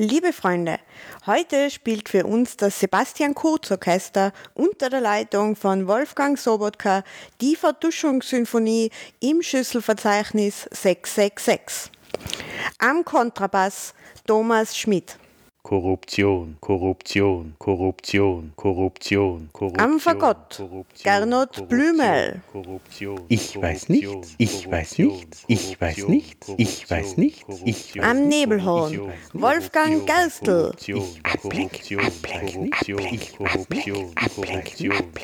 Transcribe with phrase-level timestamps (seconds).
[0.00, 0.78] Liebe Freunde,
[1.26, 7.02] heute spielt für uns das Sebastian Kurz Orchester unter der Leitung von Wolfgang Sobotka
[7.40, 11.90] die Vertuschungssymphonie im Schüsselverzeichnis 666.
[12.78, 13.92] Am Kontrabass
[14.24, 15.18] Thomas Schmidt.
[15.68, 19.78] Korruption, Korruption, Korruption, Korruption, Korruption.
[19.78, 20.62] Am Fagott
[21.04, 22.40] Gernot Blümel.
[23.28, 29.12] Ich weiß nichts, ich weiß nichts, ich weiß nichts, ich weiß nichts, ich Am Nebelhorn
[29.34, 30.72] Wolfgang Gerstl.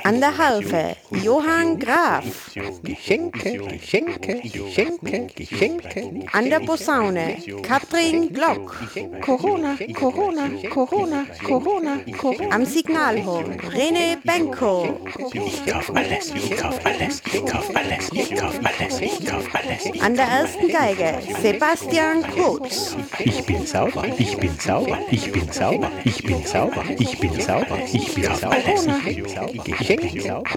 [0.02, 2.50] An der Harfe Johann Graf.
[2.82, 6.26] Geschenke, Geschenke, Geschenke, Geschenke.
[6.32, 8.76] An der Posaune Katrin Glock.
[9.22, 12.54] Corona, Corona, Corona, Corona, Corona.
[12.54, 14.98] Am Signalhorn René Benko.
[15.32, 20.02] Ich kauf alles, ich kauf alles, ich kauf alles, ich kauf alles, ich kauf alles.
[20.02, 22.96] An der ersten Geige Sebastian Kurz.
[23.20, 27.78] Ich bin sauber, ich bin sauber, ich bin sauber, ich bin sauber, ich bin sauber,
[27.92, 30.06] ich bin sauber, ich bin sauber, Geschenke,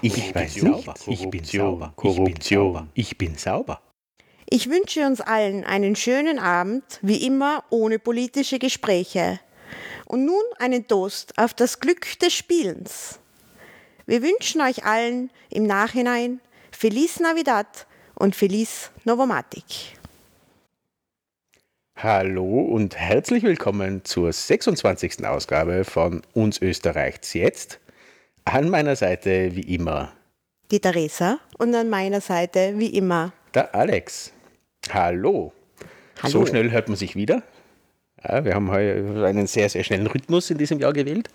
[0.02, 3.80] ich weiß nichts, ich bin sauber, Korruption, ich bin sauber.
[4.50, 9.42] Ich wünsche uns allen einen schönen Abend, wie immer ohne politische Gespräche.
[10.08, 13.20] Und nun einen Toast auf das Glück des Spielens.
[14.06, 16.40] Wir wünschen euch allen im Nachhinein
[16.72, 19.98] Feliz Navidad und Feliz Novomatic.
[21.98, 25.26] Hallo und herzlich willkommen zur 26.
[25.26, 27.80] Ausgabe von Uns Österreichs jetzt.
[28.46, 30.14] An meiner Seite wie immer
[30.72, 33.34] Die Theresa und an meiner Seite wie immer.
[33.54, 34.32] der Alex.
[34.90, 35.52] Hallo.
[36.22, 36.32] Hallo.
[36.32, 37.44] So schnell hört man sich wieder.
[38.24, 41.30] Ja, wir haben heute einen sehr, sehr schnellen Rhythmus in diesem Jahr gewählt.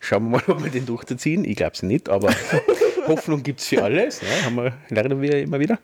[0.00, 1.44] Schauen wir mal, ob wir den durchziehen.
[1.44, 2.32] Ich glaube es nicht, aber
[3.06, 4.20] Hoffnung gibt es für alles.
[4.20, 5.78] Ja, haben wir, lernen wir immer wieder.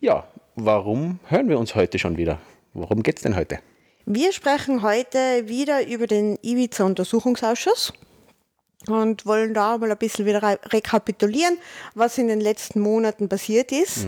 [0.00, 2.38] Ja, warum hören wir uns heute schon wieder?
[2.72, 3.58] Worum geht es denn heute?
[4.06, 7.92] Wir sprechen heute wieder über den Ibiza-Untersuchungsausschuss
[8.88, 11.58] und wollen da mal ein bisschen wieder re- rekapitulieren,
[11.94, 14.06] was in den letzten Monaten passiert ist.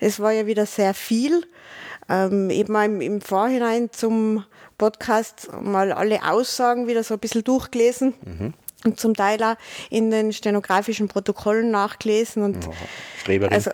[0.00, 1.44] Es war ja wieder sehr viel.
[2.08, 4.44] Ähm, eben mal im, im Vorhinein zum
[4.78, 8.14] Podcast mal alle Aussagen wieder so ein bisschen durchgelesen.
[8.84, 9.56] Und zum Teil auch
[9.90, 12.68] in den stenografischen Protokollen nachgelesen und
[13.20, 13.52] Streberin.
[13.52, 13.72] also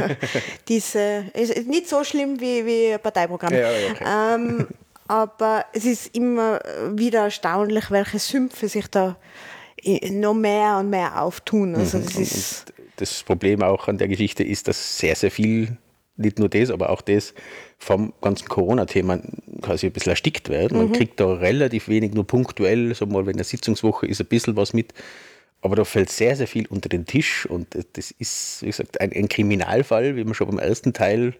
[0.68, 3.52] diese ist nicht so schlimm wie, wie Parteiprogramm.
[3.54, 4.04] Ja, okay.
[4.04, 4.66] ähm,
[5.06, 6.58] aber es ist immer
[6.90, 9.16] wieder erstaunlich, welche Sümpfe sich da
[10.10, 11.74] noch mehr und mehr auftun.
[11.76, 12.04] Also Mhm.
[12.04, 15.76] das ist das Problem auch an der Geschichte ist, dass sehr, sehr viel,
[16.16, 17.34] nicht nur das, aber auch das
[17.78, 19.20] vom ganzen Corona-Thema
[19.60, 20.72] quasi ein bisschen erstickt wird.
[20.72, 24.56] Man kriegt da relativ wenig, nur punktuell, so mal, wenn eine Sitzungswoche ist, ein bisschen
[24.56, 24.92] was mit.
[25.64, 29.12] Aber da fällt sehr, sehr viel unter den Tisch und das ist, wie gesagt, ein,
[29.12, 31.34] ein Kriminalfall, wie wir schon beim ersten Teil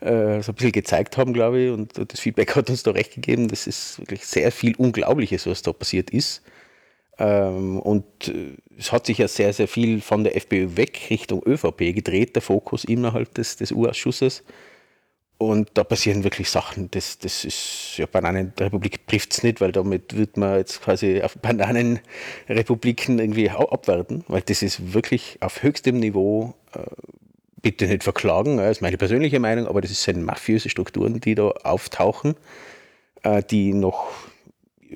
[0.00, 1.70] äh, so ein bisschen gezeigt haben, glaube ich.
[1.70, 3.46] Und das Feedback hat uns da recht gegeben.
[3.46, 6.42] Das ist wirklich sehr viel Unglaubliches, was da passiert ist.
[7.20, 11.42] Ähm, und äh, es hat sich ja sehr, sehr viel von der FPÖ weg Richtung
[11.46, 14.42] ÖVP gedreht, der Fokus innerhalb des, des U-Ausschusses.
[15.36, 20.16] Und da passieren wirklich Sachen, das, das ist, ja, Bananenrepublik trifft es nicht, weil damit
[20.16, 26.54] wird man jetzt quasi auf Bananenrepubliken irgendwie abwerten, weil das ist wirklich auf höchstem Niveau,
[26.74, 26.80] äh,
[27.62, 31.48] bitte nicht verklagen, ja, ist meine persönliche Meinung, aber das sind mafiöse Strukturen, die da
[31.48, 32.34] auftauchen,
[33.22, 34.08] äh, die noch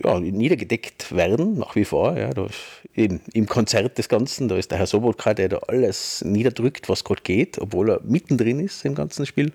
[0.02, 2.16] ja, niedergedeckt werden, nach wie vor.
[2.16, 2.46] Ja, da
[2.94, 7.04] eben im Konzert des Ganzen, da ist der Herr Sobotka, der da alles niederdrückt, was
[7.04, 9.52] gerade geht, obwohl er mittendrin ist im ganzen Spiel.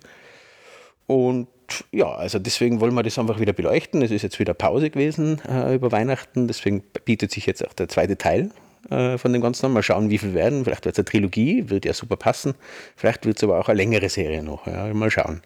[1.07, 1.47] Und
[1.91, 4.01] ja, also deswegen wollen wir das einfach wieder beleuchten.
[4.01, 7.87] Es ist jetzt wieder Pause gewesen äh, über Weihnachten, deswegen bietet sich jetzt auch der
[7.87, 8.51] zweite Teil
[8.89, 9.73] äh, von dem Ganzen an.
[9.73, 10.65] Mal schauen, wie viel werden.
[10.65, 12.55] Vielleicht wird es eine Trilogie, wird ja super passen.
[12.95, 14.67] Vielleicht wird es aber auch eine längere Serie noch.
[14.67, 15.41] Ja, mal schauen,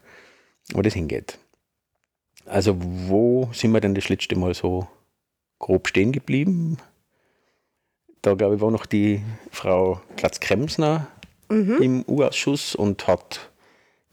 [0.73, 1.39] wo das hingeht.
[2.45, 4.87] Also, wo sind wir denn das letzte Mal so
[5.59, 6.77] grob stehen geblieben?
[8.21, 9.21] Da, glaube ich, war noch die
[9.51, 11.07] Frau Glatz-Kremsner
[11.49, 13.51] im U-Ausschuss und hat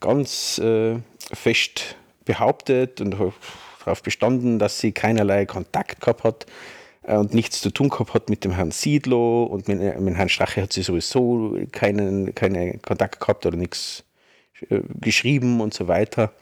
[0.01, 0.99] ganz äh,
[1.33, 6.47] fest behauptet und darauf bestanden, dass sie keinerlei Kontakt gehabt hat
[7.03, 10.15] äh, und nichts zu tun gehabt hat mit dem Herrn Siedlow und mit, äh, mit
[10.17, 14.05] Herrn Strache hat sie sowieso keinen, keinen Kontakt gehabt oder nichts
[14.69, 16.33] äh, geschrieben und so weiter.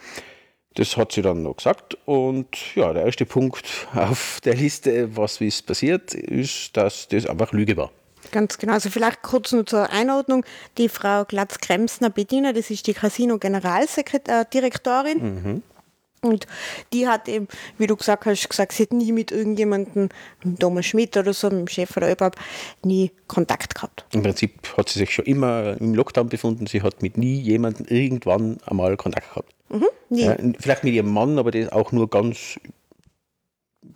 [0.74, 1.98] Das hat sie dann noch gesagt.
[2.04, 7.26] Und ja, der erste Punkt auf der Liste, was wie es passiert, ist, dass das
[7.26, 7.90] einfach Lüge war.
[8.30, 8.74] ganz genau.
[8.74, 10.44] Also vielleicht kurz nur zur Einordnung.
[10.76, 15.18] Die Frau Glatz-Kremsner Bediener, das ist die Casino-Generaldirektorin.
[15.18, 15.62] Mhm.
[16.20, 16.48] Und
[16.92, 17.46] die hat eben,
[17.78, 20.08] wie du gesagt hast, gesagt, sie hat nie mit irgendjemandem,
[20.42, 22.40] mit Thomas Schmidt oder so, mit dem Chef oder überhaupt,
[22.84, 24.04] nie Kontakt gehabt.
[24.12, 26.66] Im Prinzip hat sie sich schon immer im Lockdown befunden.
[26.66, 29.54] Sie hat mit nie jemandem irgendwann einmal Kontakt gehabt.
[30.08, 30.22] Nie.
[30.22, 32.58] Ja, vielleicht mit ihrem Mann, aber das auch nur ganz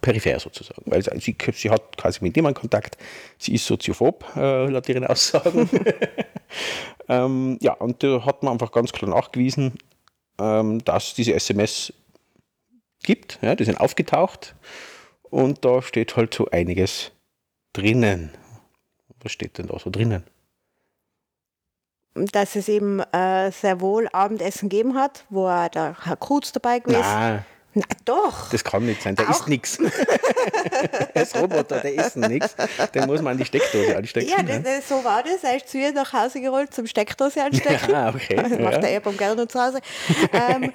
[0.01, 0.83] peripher sozusagen.
[0.87, 2.99] Weil sie, sie hat quasi mit niemandem Kontakt.
[3.39, 5.69] Sie ist soziophob, äh, laut ihren Aussagen.
[7.09, 9.75] ähm, ja, und da hat man einfach ganz klar nachgewiesen,
[10.39, 11.93] ähm, dass diese SMS
[13.03, 13.39] gibt.
[13.43, 14.55] Ja, die sind aufgetaucht
[15.23, 17.13] und da steht halt so einiges
[17.73, 18.31] drinnen.
[19.23, 20.25] Was steht denn da so drinnen?
[22.15, 27.01] Dass es eben äh, sehr wohl Abendessen gegeben hat, wo der Herr Kruz dabei gewesen
[27.01, 27.45] ist.
[27.75, 28.51] Na doch.
[28.51, 29.79] Das kann nicht sein, der isst nichts.
[31.15, 32.55] Er ist Roboter, der isst nichts.
[32.95, 34.29] Den muss man an die Steckdose anstecken.
[34.29, 35.43] Ja, das, das, so war das.
[35.43, 37.91] Er ist zu ihr nach Hause gerollt zum Steckdose anstecken.
[37.91, 38.37] Ja, okay.
[38.37, 38.89] Das macht ja.
[38.89, 39.81] er beim Gärtner zu Hause.
[40.33, 40.73] ähm,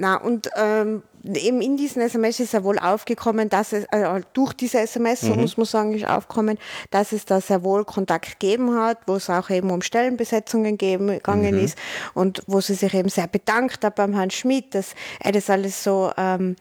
[0.00, 4.54] na, und ähm, eben in diesen SMS ist ja wohl aufgekommen, dass es, äh, durch
[4.54, 5.42] diese SMS, so mhm.
[5.42, 6.58] muss man sagen, ist aufgekommen,
[6.90, 11.08] dass es da sehr wohl Kontakt gegeben hat, wo es auch eben um Stellenbesetzungen geben,
[11.08, 11.64] gegangen mhm.
[11.64, 11.78] ist
[12.14, 15.84] und wo sie sich eben sehr bedankt hat beim Herrn Schmidt, dass er das alles
[15.84, 16.56] so ähm,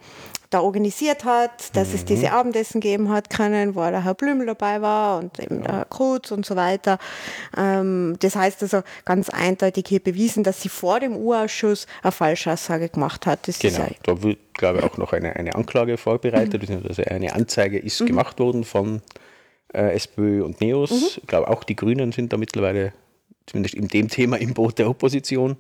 [0.50, 1.96] da organisiert hat, dass mhm.
[1.96, 5.74] es diese Abendessen geben hat können, wo der Herr Blümel dabei war und eben der
[5.74, 6.98] Herr Krutz und so weiter.
[7.56, 12.90] Ähm, das heißt also ganz eindeutig hier bewiesen, dass sie vor dem U-Ausschuss eine Falschaussage
[12.90, 13.48] gemacht hat.
[13.48, 16.84] Das genau, ja da wird, glaube ich, auch noch eine, eine Anklage vorbereitet, mhm.
[16.88, 18.08] also eine Anzeige ist mhm.
[18.08, 19.02] gemacht worden von
[19.74, 20.92] äh, SPÖ und NEOS.
[20.92, 21.08] Mhm.
[21.18, 22.94] Ich glaube, auch die Grünen sind da mittlerweile
[23.46, 25.58] zumindest in dem Thema im Boot der Opposition.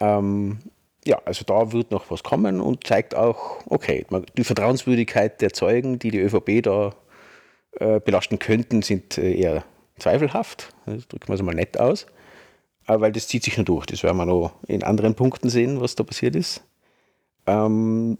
[0.00, 0.58] Ähm,
[1.06, 4.06] ja, also da wird noch was kommen und zeigt auch, okay,
[4.36, 6.94] die Vertrauenswürdigkeit der Zeugen, die die ÖVP da
[7.72, 9.64] äh, belasten könnten, sind äh, eher
[9.98, 10.74] zweifelhaft.
[10.86, 12.06] Das drücken wir es mal nett aus.
[12.86, 13.86] Aber weil das zieht sich nur durch.
[13.86, 16.62] Das werden wir noch in anderen Punkten sehen, was da passiert ist.
[17.46, 18.18] Ähm,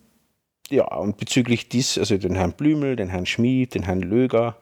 [0.71, 4.57] ja, und bezüglich dies, also den Herrn Blümel, den Herrn Schmid, den Herrn Löger,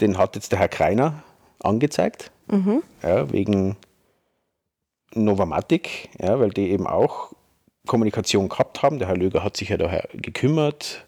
[0.00, 1.22] den hat jetzt der Herr Kreiner
[1.60, 2.82] angezeigt, mhm.
[3.02, 3.76] ja, wegen
[5.14, 7.32] Novamatic, ja, weil die eben auch
[7.86, 8.98] Kommunikation gehabt haben.
[8.98, 11.06] Der Herr Löger hat sich ja daher gekümmert.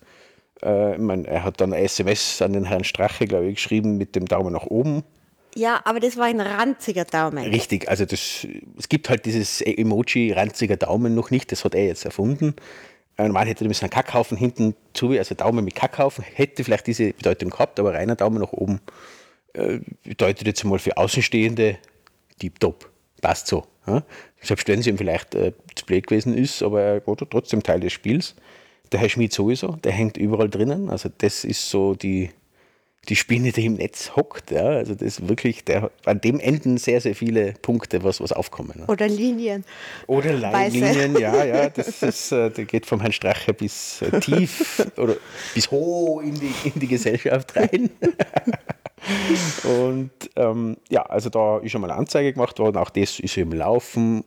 [0.62, 3.96] Äh, ich meine, er hat dann ein SMS an den Herrn Strache, glaube ich, geschrieben
[3.96, 5.02] mit dem Daumen nach oben.
[5.54, 7.44] Ja, aber das war ein ranziger Daumen.
[7.46, 8.46] Richtig, also das,
[8.78, 12.54] es gibt halt dieses Emoji ranziger Daumen noch nicht, das hat er jetzt erfunden.
[13.16, 17.14] Äh, normal hätte er einen Kackhaufen hinten zu, also Daumen mit Kackhaufen, hätte vielleicht diese
[17.14, 18.80] Bedeutung gehabt, aber reiner Daumen nach oben
[19.54, 21.78] äh, bedeutet jetzt mal für Außenstehende
[22.38, 22.90] tiptop.
[23.20, 23.64] Passt so.
[23.86, 24.02] Ja?
[24.40, 27.80] Selbst wenn es ihm vielleicht äh, zu blöd gewesen ist, aber er war trotzdem Teil
[27.80, 28.34] des Spiels.
[28.92, 30.90] Der Herr Schmid sowieso, der hängt überall drinnen.
[30.90, 32.30] Also das ist so die,
[33.08, 34.50] die Spinne, die im Netz hockt.
[34.50, 34.66] Ja?
[34.66, 38.72] Also das ist wirklich, der, an dem enden sehr, sehr viele Punkte, was, was aufkommen.
[38.76, 38.86] Ne?
[38.86, 39.64] Oder Linien.
[40.06, 41.68] Oder Linien, ja, ja.
[41.68, 45.16] Das ist, äh, der geht vom Herrn Strache bis äh, tief oder
[45.54, 47.90] bis hoch in die, in die Gesellschaft rein.
[49.64, 53.36] Und ähm, ja, also da ist schon mal eine Anzeige gemacht worden, auch das ist
[53.36, 54.24] im Laufen.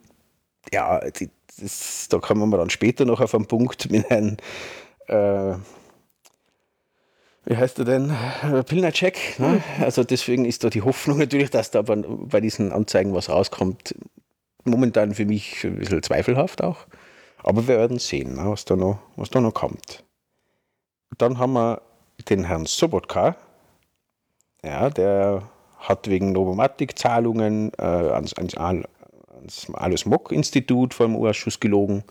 [0.71, 1.29] Ja, die,
[1.59, 4.37] das, da kommen wir dann später noch auf einen Punkt mit Herrn,
[5.07, 5.55] äh,
[7.49, 8.15] wie heißt er denn,
[8.67, 9.39] Pilnacek.
[9.39, 9.63] Ne?
[9.81, 13.95] Also deswegen ist da die Hoffnung natürlich, dass da bei diesen Anzeigen was rauskommt.
[14.65, 16.85] Momentan für mich ein bisschen zweifelhaft auch.
[17.41, 20.03] Aber wir werden sehen, ne, was, da noch, was da noch kommt.
[21.17, 21.81] Dann haben wir
[22.29, 23.35] den Herrn Sobotka,
[24.63, 25.43] ja, der
[25.79, 32.03] hat wegen Novomatic-Zahlungen äh, ans, ans, ans Alois Mock-Institut vor dem Urschuss gelogen.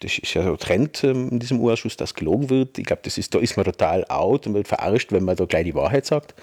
[0.00, 2.78] Das ist ja so ein Trend ähm, in diesem Urschuss, dass gelogen wird.
[2.78, 5.74] Ich glaube, da ist man total out und wird verarscht, wenn man da gleich die
[5.74, 6.34] Wahrheit sagt.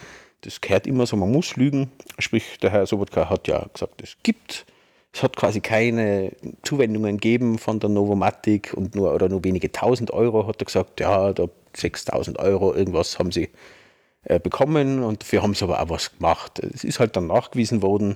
[0.41, 1.91] Das gehört immer so, man muss lügen.
[2.19, 4.67] Sprich, der Herr Sobotka hat ja gesagt, es gibt,
[5.11, 10.11] es hat quasi keine Zuwendungen gegeben von der Novomatic und nur oder nur wenige tausend
[10.11, 13.49] Euro hat er gesagt, ja, da 6000 Euro, irgendwas haben sie
[14.23, 16.59] äh, bekommen und dafür haben sie aber auch was gemacht.
[16.59, 18.15] Es ist halt dann nachgewiesen worden,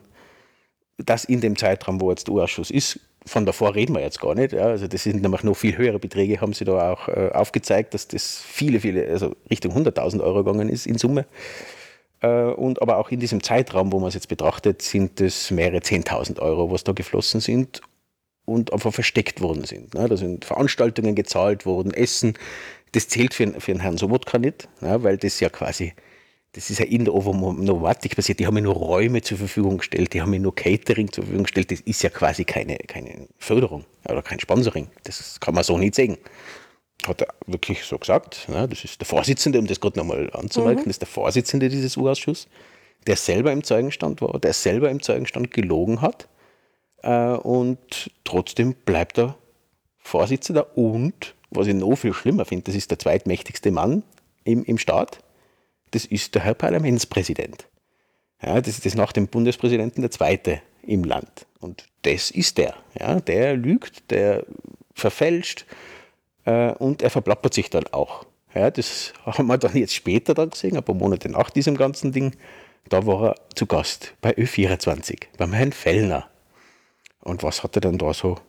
[0.98, 4.36] dass in dem Zeitraum, wo jetzt der Ausschuss ist, von davor reden wir jetzt gar
[4.36, 4.54] nicht.
[4.54, 7.94] Ja, also das sind nämlich noch viel höhere Beträge, haben sie da auch äh, aufgezeigt,
[7.94, 11.26] dass das viele, viele, also Richtung 100.000 Euro gegangen ist in Summe.
[12.22, 15.80] Äh, und aber auch in diesem Zeitraum, wo man es jetzt betrachtet, sind es mehrere
[15.80, 17.82] 10.000 Euro, was da geflossen sind
[18.46, 19.94] und einfach versteckt worden sind.
[19.94, 20.08] Ne?
[20.08, 22.34] Da sind Veranstaltungen gezahlt worden, Essen,
[22.94, 25.94] das zählt für, für einen Herrn Sobotka nicht, ja, weil das ja quasi,
[26.54, 30.14] das ist ja in der Novomatic passiert, die haben ja nur Räume zur Verfügung gestellt,
[30.14, 33.86] die haben ja nur Catering zur Verfügung gestellt, das ist ja quasi keine, keine Förderung
[34.08, 34.90] oder kein Sponsoring.
[35.04, 36.18] Das kann man so nicht sehen.
[37.08, 38.48] Hat er wirklich so gesagt.
[38.52, 40.86] Ja, das ist der Vorsitzende, um das gerade nochmal anzumerken, mhm.
[40.86, 42.48] das ist der Vorsitzende dieses U-Ausschusses,
[43.08, 46.28] der selber im Zeugenstand war, der selber im Zeugenstand gelogen hat.
[47.02, 49.38] Äh, und trotzdem bleibt er
[50.00, 54.04] Vorsitzender und was ich noch viel schlimmer finde, das ist der zweitmächtigste Mann
[54.44, 55.20] im, im Staat,
[55.92, 57.68] das ist der Herr Parlamentspräsident.
[58.42, 61.46] Ja, das ist nach dem Bundespräsidenten der zweite im Land.
[61.60, 62.76] Und das ist der.
[63.00, 64.46] Ja, der lügt, der
[64.94, 65.66] verfälscht
[66.46, 68.26] äh, und er verplappert sich dann auch.
[68.54, 72.12] Ja, das haben wir dann jetzt später dann gesehen, ein paar Monate nach diesem ganzen
[72.12, 72.36] Ding.
[72.90, 76.28] Da war er zu Gast bei Ö24, beim Herrn Fellner.
[77.20, 78.40] Und was hat er dann da so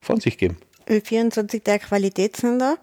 [0.00, 0.58] von sich gegeben?
[0.86, 2.78] Ö24, der Qualitätssender.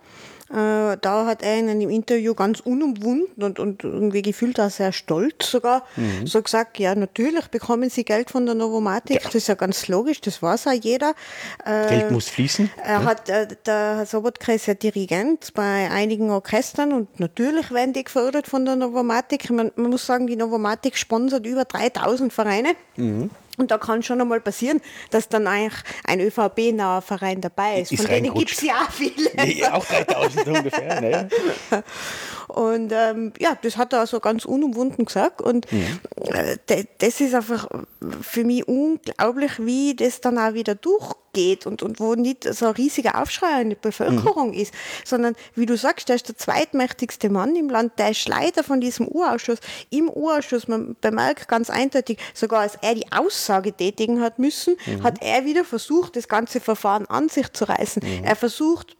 [0.51, 4.91] Äh, da hat er in einem Interview ganz unumwunden und, und irgendwie gefühlt auch sehr
[4.91, 6.27] stolz sogar mhm.
[6.27, 9.21] so gesagt, ja natürlich bekommen sie Geld von der Novomatic, ja.
[9.23, 11.15] das ist ja ganz logisch, das weiß auch jeder.
[11.65, 12.69] Äh, Geld muss fließen.
[12.83, 13.05] Er ja.
[13.05, 18.03] hat, äh, der Herr Sobotka ist ja Dirigent bei einigen Orchestern und natürlich werden die
[18.03, 19.49] gefördert von der Novomatic.
[19.49, 22.75] Man, man muss sagen, die Novomatic sponsert über 3000 Vereine.
[22.97, 23.31] Mhm.
[23.57, 24.81] Und da kann schon einmal passieren,
[25.11, 27.91] dass dann eigentlich ein ÖVP-naher Verein dabei ist.
[27.91, 29.29] ist Von denen gibt es ja auch viele.
[29.35, 31.01] Nee, auch 3000 ungefähr.
[31.01, 31.29] Ne?
[32.47, 35.41] Und ähm, ja, das hat er also ganz unumwunden gesagt.
[35.41, 35.99] Und mhm.
[36.27, 37.67] äh, das ist einfach
[38.21, 42.73] für mich unglaublich, wie das dann auch wieder durchgeht und, und wo nicht so ein
[42.73, 44.53] riesiger Aufschrei in der Bevölkerung mhm.
[44.53, 44.73] ist,
[45.03, 48.79] sondern wie du sagst, der ist der zweitmächtigste Mann im Land, der ist Leiter von
[48.79, 49.59] diesem Urausschuss.
[49.89, 55.03] Im Urausschuss, man bemerkt ganz eindeutig, sogar als er die Aussage tätigen hat müssen, mhm.
[55.03, 58.01] hat er wieder versucht, das ganze Verfahren an sich zu reißen.
[58.05, 58.23] Mhm.
[58.23, 58.95] Er versucht,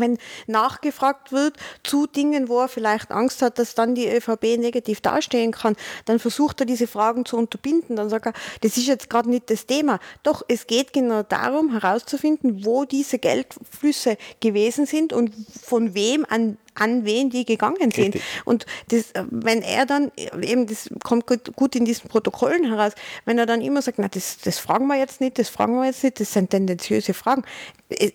[0.00, 5.00] wenn nachgefragt wird zu Dingen, wo er vielleicht Angst hat, dass dann die ÖVP negativ
[5.00, 7.96] dastehen kann, dann versucht er diese Fragen zu unterbinden.
[7.96, 9.98] Dann sagt er, das ist jetzt gerade nicht das Thema.
[10.22, 15.32] Doch es geht genau darum, herauszufinden, wo diese Geldflüsse gewesen sind und
[15.62, 18.14] von wem an an wen die gegangen sind.
[18.14, 18.22] Richtig.
[18.44, 20.10] Und das, wenn er dann,
[20.40, 22.92] eben, das kommt gut in diesen Protokollen heraus,
[23.24, 25.86] wenn er dann immer sagt, na, das, das fragen wir jetzt nicht, das fragen wir
[25.86, 27.44] jetzt nicht, das sind tendenziöse Fragen.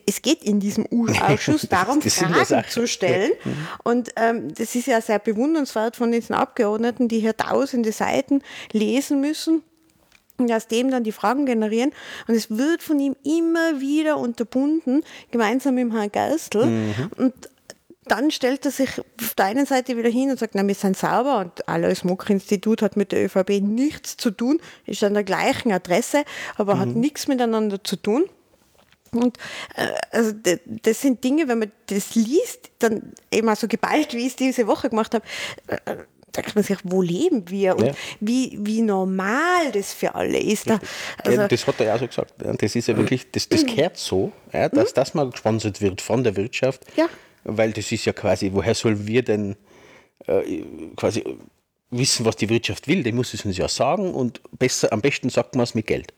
[0.05, 3.31] Es, geht in diesem Ausschuss darum, Fragen zu stellen.
[3.43, 3.67] Mhm.
[3.83, 9.21] Und ähm, das ist ja sehr bewundernswert von diesen Abgeordneten, die hier tausende Seiten lesen
[9.21, 9.61] müssen
[10.37, 11.91] und aus dem dann die Fragen generieren.
[12.27, 16.65] Und es wird von ihm immer wieder unterbunden, gemeinsam mit Herrn Geistel.
[16.65, 16.93] Mhm.
[17.17, 17.33] Und
[18.07, 20.97] dann stellt er sich auf der einen Seite wieder hin und sagt, na, wir sind
[20.97, 25.23] sauber und Alois Mock Institut hat mit der ÖVP nichts zu tun, ist an der
[25.23, 26.23] gleichen Adresse,
[26.55, 26.79] aber mhm.
[26.79, 28.25] hat nichts miteinander zu tun.
[29.11, 29.37] Und
[29.75, 30.33] äh, also
[30.65, 34.35] das sind Dinge, wenn man das liest, dann eben auch so geballt, wie ich es
[34.35, 35.25] diese Woche gemacht habe,
[35.67, 35.95] äh,
[36.35, 37.93] denkt man sich, wo leben wir und ja.
[38.19, 40.69] wie, wie normal das für alle ist.
[40.69, 40.79] Da,
[41.23, 42.33] also ja, das hat er ja auch so gesagt.
[42.37, 44.95] Das ist ja wirklich, das, das gehört so, ja, dass mhm.
[44.95, 46.83] das mal gesponsert wird von der Wirtschaft.
[46.95, 47.07] Ja
[47.47, 49.55] weil das ist ja quasi, woher sollen wir denn
[50.27, 50.61] äh,
[50.95, 51.23] quasi
[51.89, 53.03] wissen, was die Wirtschaft will?
[53.03, 56.13] Die muss es uns ja sagen und besser, am besten sagt man es mit Geld.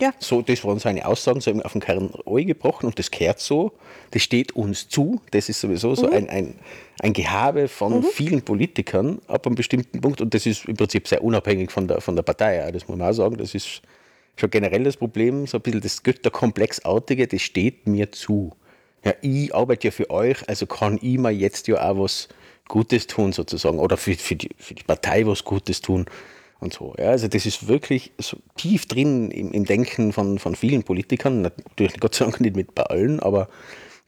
[0.00, 0.12] Ja.
[0.18, 3.72] So, das waren seine Aussagen, so auf den Kern Ohr gebrochen und das kehrt so,
[4.10, 5.94] das steht uns zu, das ist sowieso mhm.
[5.94, 6.54] so ein, ein,
[7.00, 8.02] ein Gehabe von mhm.
[8.02, 12.00] vielen Politikern ab einem bestimmten Punkt und das ist im Prinzip sehr unabhängig von der,
[12.00, 13.82] von der Partei, das muss man auch sagen, das ist
[14.36, 18.50] schon generell das Problem, so ein bisschen das Götterkomplex-artige, das steht mir zu
[19.04, 22.28] ja, ich arbeite ja für euch, also kann ich mir jetzt ja auch was
[22.68, 26.06] Gutes tun sozusagen oder für, für, die, für die Partei was Gutes tun
[26.60, 26.94] und so.
[26.98, 31.42] Ja, also das ist wirklich so tief drin im, im Denken von, von vielen Politikern,
[31.42, 33.48] natürlich Gott sei Dank nicht mit bei allen, aber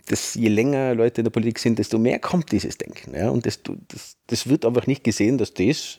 [0.06, 3.14] das, je länger Leute in der Politik sind, desto mehr kommt dieses Denken.
[3.14, 3.28] Ja?
[3.30, 5.98] Und das, das, das wird einfach nicht gesehen, dass das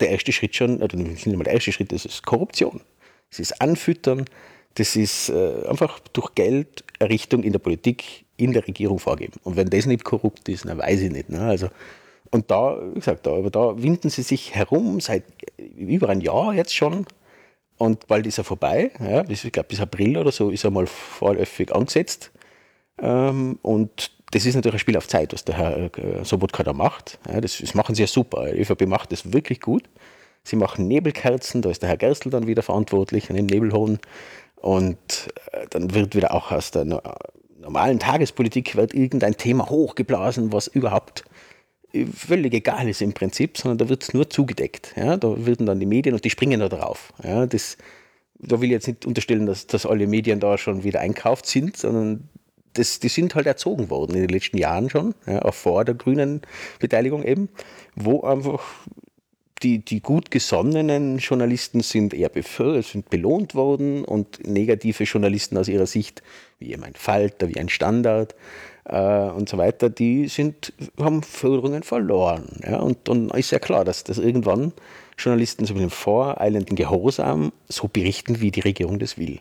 [0.00, 2.80] der erste Schritt schon, oder nicht mal der erste Schritt, das ist Korruption.
[3.30, 4.26] Das ist Anfüttern,
[4.74, 9.34] das ist äh, einfach durch Geld Richtung in der Politik, in der Regierung vorgeben.
[9.44, 11.28] Und wenn das nicht korrupt ist, dann weiß ich nicht.
[11.28, 11.40] Ne?
[11.40, 11.68] Also,
[12.30, 15.24] und da, wie gesagt, da, aber da winden sie sich herum seit
[15.76, 17.06] über ein Jahr jetzt schon.
[17.78, 18.90] Und bald ist er vorbei.
[18.98, 22.32] Ja, ich glaube, bis April oder so ist er mal vorläufig angesetzt.
[23.00, 26.72] Ähm, und das ist natürlich ein Spiel auf Zeit, was der Herr äh, Sobotka da
[26.72, 27.18] macht.
[27.24, 28.50] Das, das, machen sie ja super.
[28.52, 29.84] Die ÖVP macht das wirklich gut.
[30.42, 33.98] Sie machen Nebelkerzen, da ist der Herr Gerstl dann wieder verantwortlich an den Nebelholen.
[34.60, 34.98] Und
[35.52, 36.84] äh, dann wird wieder auch aus der
[37.58, 41.24] normalen Tagespolitik wird irgendein Thema hochgeblasen, was überhaupt
[41.92, 44.94] äh, völlig egal ist im Prinzip, sondern da wird es nur zugedeckt.
[44.96, 45.16] Ja?
[45.16, 47.12] Da werden dann die Medien und die springen da drauf.
[47.22, 47.46] Ja?
[47.46, 47.76] Das,
[48.38, 51.76] da will ich jetzt nicht unterstellen, dass, dass alle Medien da schon wieder einkauft sind,
[51.76, 52.28] sondern
[52.74, 55.94] das, die sind halt erzogen worden in den letzten Jahren schon, ja, auch vor der
[55.94, 56.42] grünen
[56.78, 57.48] Beteiligung eben,
[57.96, 58.62] wo einfach
[59.62, 62.30] die, die gut gesonnenen Journalisten sind eher
[62.82, 66.22] sind belohnt worden und negative Journalisten aus ihrer Sicht,
[66.58, 68.34] wie eben ein Falter, wie ein Standard
[68.84, 72.60] äh, und so weiter, die sind, haben Förderungen verloren.
[72.64, 72.78] Ja?
[72.78, 74.72] Und dann ist ja klar, dass, dass irgendwann
[75.18, 79.40] Journalisten so mit dem voreilenden Gehorsam so berichten, wie die Regierung das will.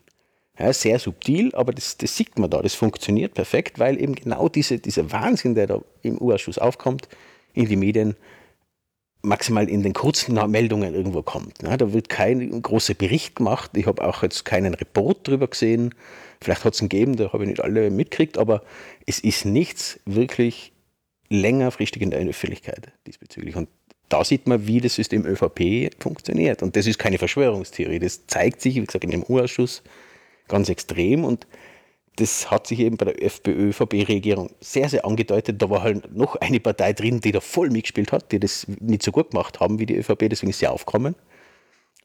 [0.59, 4.49] Ja, sehr subtil, aber das, das sieht man da, das funktioniert perfekt, weil eben genau
[4.49, 7.07] diese, dieser Wahnsinn, der da im U-Ausschuss aufkommt,
[7.53, 8.15] in die Medien
[9.27, 11.61] maximal in den kurzen Meldungen irgendwo kommt.
[11.61, 11.77] Ne?
[11.77, 13.71] Da wird kein großer Bericht gemacht.
[13.75, 15.93] Ich habe auch jetzt keinen Report drüber gesehen.
[16.41, 18.61] Vielleicht hat es einen gegeben, da habe ich nicht alle mitgekriegt, aber
[19.05, 20.71] es ist nichts wirklich
[21.29, 23.55] längerfristig in der Öffentlichkeit diesbezüglich.
[23.55, 23.69] Und
[24.09, 26.63] da sieht man, wie das System ÖVP funktioniert.
[26.63, 27.99] Und das ist keine Verschwörungstheorie.
[27.99, 29.83] Das zeigt sich, wie gesagt, in dem U-Ausschuss
[30.47, 31.25] ganz extrem.
[31.25, 31.45] Und
[32.17, 35.61] das hat sich eben bei der FPÖ-ÖVP-Regierung sehr, sehr angedeutet.
[35.61, 39.03] Da war halt noch eine Partei drin, die da voll mitgespielt hat, die das nicht
[39.03, 41.15] so gut gemacht haben wie die ÖVP, deswegen ist sie aufgekommen.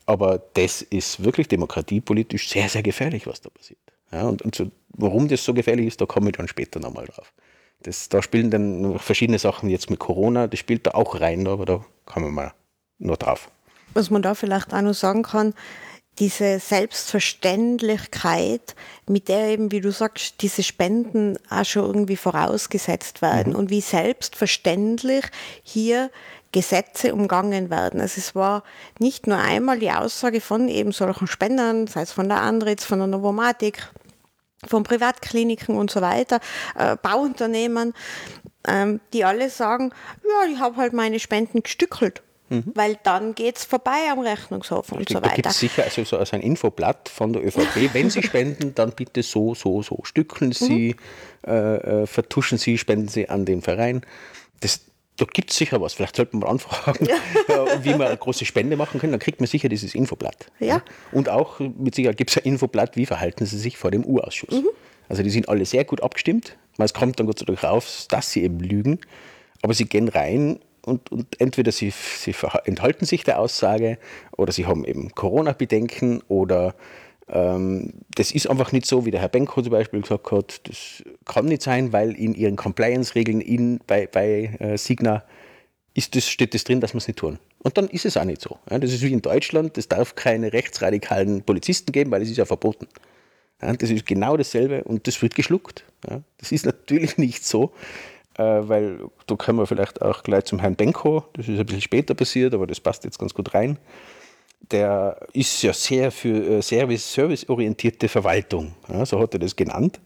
[0.04, 3.78] Aber das ist wirklich demokratiepolitisch sehr, sehr gefährlich, was da passiert.
[4.12, 7.06] Ja, und, und so, warum das so gefährlich ist, da komme ich dann später nochmal
[7.06, 7.32] drauf.
[7.80, 11.64] Das, da spielen dann verschiedene Sachen jetzt mit Corona, das spielt da auch rein, aber
[11.64, 12.52] da kommen wir mal
[12.98, 13.50] nur drauf.
[13.94, 15.54] Was man da vielleicht auch noch sagen kann,
[16.18, 18.74] diese Selbstverständlichkeit,
[19.08, 23.58] mit der eben, wie du sagst, diese Spenden auch schon irgendwie vorausgesetzt werden mhm.
[23.58, 25.24] und wie selbstverständlich
[25.62, 26.10] hier
[26.52, 27.98] Gesetze umgangen werden.
[28.00, 28.62] Also es war
[28.98, 32.98] nicht nur einmal die Aussage von eben solchen Spendern, sei es von der Andritz, von
[32.98, 33.90] der Novomatik,
[34.66, 36.40] von Privatkliniken und so weiter,
[36.76, 37.94] äh, Bauunternehmen,
[38.68, 39.92] ähm, die alle sagen,
[40.22, 42.22] ja, ich habe halt meine Spenden gestückelt.
[42.52, 42.64] Mhm.
[42.74, 45.28] Weil dann geht es vorbei am Rechnungshof und so weiter.
[45.28, 47.94] Da gibt es sicher also so ein Infoblatt von der ÖVP.
[47.94, 50.00] Wenn Sie spenden, dann bitte so, so, so.
[50.02, 50.94] Stückeln Sie,
[51.46, 51.50] mhm.
[51.50, 54.02] äh, vertuschen Sie, spenden Sie an den Verein.
[54.60, 54.82] Das,
[55.16, 55.94] da gibt es sicher was.
[55.94, 57.16] Vielleicht sollte man mal anfragen, ja.
[57.48, 59.12] Äh, wie man eine große Spende machen kann.
[59.12, 60.48] Dann kriegt man sicher dieses Infoblatt.
[60.60, 60.82] Ja.
[61.10, 64.60] Und auch mit Sicherheit gibt es ein Infoblatt, wie verhalten Sie sich vor dem U-Ausschuss.
[64.62, 64.68] Mhm.
[65.08, 66.56] Also die sind alle sehr gut abgestimmt.
[66.76, 68.98] Es kommt dann Gott sei Dank raus, dass sie eben lügen.
[69.62, 72.34] Aber sie gehen rein und, und entweder sie, sie
[72.64, 73.98] enthalten sich der Aussage
[74.36, 76.74] oder sie haben eben Corona-Bedenken oder
[77.28, 81.02] ähm, das ist einfach nicht so, wie der Herr Benko zum Beispiel gesagt hat, das
[81.24, 85.24] kann nicht sein, weil in ihren Compliance-Regeln bei, bei äh, Signa
[85.94, 87.38] ist das, steht das drin, dass wir es nicht tun.
[87.62, 88.58] Und dann ist es auch nicht so.
[88.70, 92.38] Ja, das ist wie in Deutschland, es darf keine rechtsradikalen Polizisten geben, weil es ist
[92.38, 92.88] ja verboten.
[93.60, 95.84] Ja, das ist genau dasselbe und das wird geschluckt.
[96.08, 97.72] Ja, das ist natürlich nicht so
[98.36, 102.14] weil da kommen wir vielleicht auch gleich zum Herrn Benko, das ist ein bisschen später
[102.14, 103.78] passiert, aber das passt jetzt ganz gut rein.
[104.70, 110.00] Der ist ja sehr für äh, Service, serviceorientierte Verwaltung, ja, so hat er das genannt.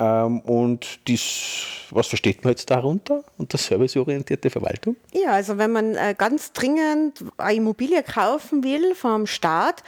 [0.00, 4.96] Ähm, und dies, was versteht man jetzt darunter unter serviceorientierte Verwaltung?
[5.12, 9.82] Ja, also wenn man äh, ganz dringend eine Immobilie kaufen will vom Staat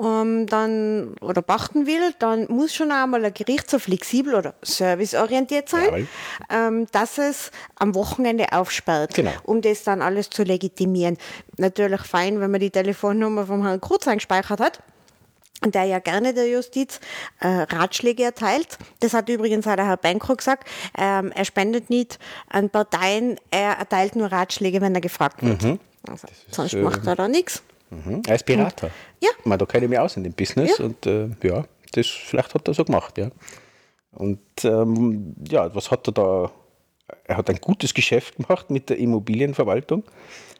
[0.00, 5.68] ähm, dann, oder pachten will, dann muss schon einmal ein Gericht so flexibel oder serviceorientiert
[5.68, 6.06] sein,
[6.48, 9.32] ähm, dass es am Wochenende aufsperrt, genau.
[9.42, 11.18] um das dann alles zu legitimieren.
[11.56, 14.82] Natürlich fein, wenn man die Telefonnummer vom Herrn Kurz eingespeichert hat
[15.64, 17.00] der ja gerne der Justiz
[17.40, 18.78] äh, Ratschläge erteilt.
[19.00, 20.68] Das hat übrigens auch der Herr Benko gesagt.
[20.96, 25.62] Ähm, er spendet nicht an Parteien, er erteilt nur Ratschläge, wenn er gefragt wird.
[25.62, 25.80] Mhm.
[26.08, 27.62] Also, sonst ist, macht er da nichts.
[27.90, 28.22] Mhm.
[28.26, 28.90] Er ist Berater.
[29.20, 29.30] Ja.
[29.44, 30.84] Man, da kenne ich mich aus in dem Business ja.
[30.84, 33.30] und äh, ja, das vielleicht hat er so gemacht, ja.
[34.12, 36.50] Und ähm, ja, was hat er da?
[37.24, 40.02] Er hat ein gutes Geschäft gemacht mit der Immobilienverwaltung,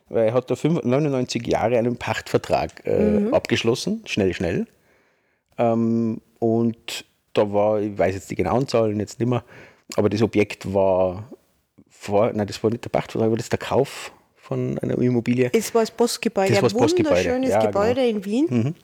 [0.08, 3.34] weil er hat da 99 Jahre einen Pachtvertrag äh, mhm.
[3.34, 4.66] abgeschlossen, schnell, schnell.
[5.58, 9.44] Ähm, und da war, ich weiß jetzt die genauen Zahlen jetzt nicht mehr,
[9.96, 11.28] aber das Objekt war
[11.88, 15.50] vor, nein, das war nicht der Pachtvertrag, aber das ist der Kauf von einer Immobilie.
[15.52, 18.16] Es war das Postgebäude, das war das ein wunderschönes ja, Gebäude genau.
[18.16, 18.46] in Wien.
[18.48, 18.74] Mhm.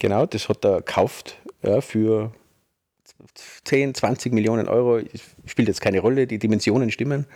[0.00, 2.32] Genau, das hat er gekauft ja, für
[3.64, 5.00] 10, 20 Millionen Euro.
[5.46, 7.26] Spielt jetzt keine Rolle, die Dimensionen stimmen.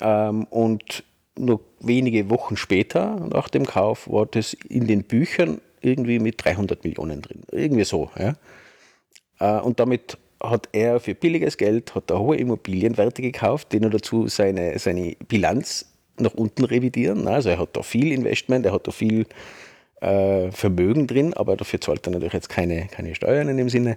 [0.00, 1.04] Ähm, und
[1.38, 6.84] nur wenige Wochen später, nach dem Kauf, war das in den Büchern irgendwie mit 300
[6.84, 7.42] Millionen drin.
[7.50, 8.10] Irgendwie so.
[8.18, 8.36] Ja.
[9.40, 13.90] Äh, und damit hat er für billiges Geld hat er hohe Immobilienwerte gekauft, den er
[13.90, 15.86] dazu seine, seine Bilanz
[16.18, 17.28] nach unten revidieren.
[17.28, 19.26] Also er hat da viel Investment, er hat da viel
[20.00, 23.96] äh, Vermögen drin, aber dafür zahlt er natürlich jetzt keine, keine Steuern in dem Sinne.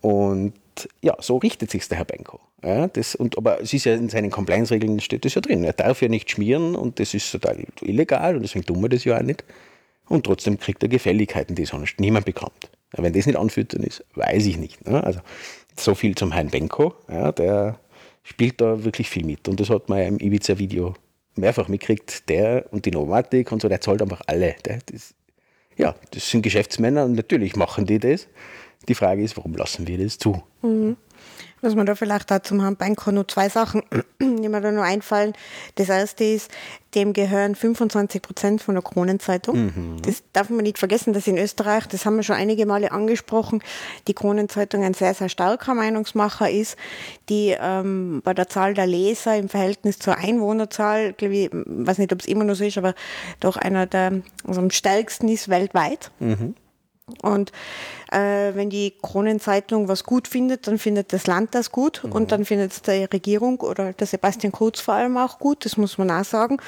[0.00, 0.54] Und
[1.02, 2.40] ja, so richtet sich der Herr Benko.
[2.64, 5.64] Ja, das, und, aber es ist ja in seinen Compliance-Regeln steht das ja drin.
[5.64, 9.04] Er darf ja nicht schmieren und das ist total illegal und deswegen tun wir das
[9.04, 9.44] ja auch nicht
[10.10, 12.68] und trotzdem kriegt er Gefälligkeiten, die sonst niemand bekommt.
[12.92, 14.84] Wenn das nicht anfüttern ist, weiß ich nicht.
[14.86, 15.02] Ne?
[15.02, 15.20] Also
[15.78, 17.78] so viel zum Herrn Benko, ja, der
[18.24, 20.94] spielt da wirklich viel mit und das hat man ja im Ibiza-Video
[21.36, 24.56] mehrfach mitgekriegt, der und die Nomatik und so, der zahlt einfach alle.
[24.64, 25.14] Der, das,
[25.76, 28.26] ja, das sind Geschäftsmänner und natürlich machen die das.
[28.88, 30.42] Die Frage ist, warum lassen wir das zu?
[30.62, 30.96] Mhm.
[31.62, 33.82] Was man da vielleicht auch zum Benko nur zwei Sachen,
[34.20, 35.34] die mir da nur einfallen.
[35.74, 36.50] Das erste ist,
[36.94, 39.66] dem gehören 25 Prozent von der Kronenzeitung.
[39.66, 40.02] Mhm.
[40.02, 43.62] Das darf man nicht vergessen, dass in Österreich, das haben wir schon einige Male angesprochen,
[44.08, 46.76] die Kronenzeitung ein sehr, sehr starker Meinungsmacher ist,
[47.28, 52.12] die ähm, bei der Zahl der Leser im Verhältnis zur Einwohnerzahl, glaube ich, weiß nicht,
[52.12, 52.94] ob es immer noch so ist, aber
[53.38, 56.10] doch einer der also am stärksten ist weltweit.
[56.18, 56.54] Mhm.
[57.22, 57.52] Und
[58.12, 62.12] äh, wenn die Kronenzeitung was gut findet, dann findet das Land das gut mhm.
[62.12, 65.76] und dann findet es die Regierung oder der Sebastian Kurz vor allem auch gut, das
[65.76, 66.58] muss man auch sagen.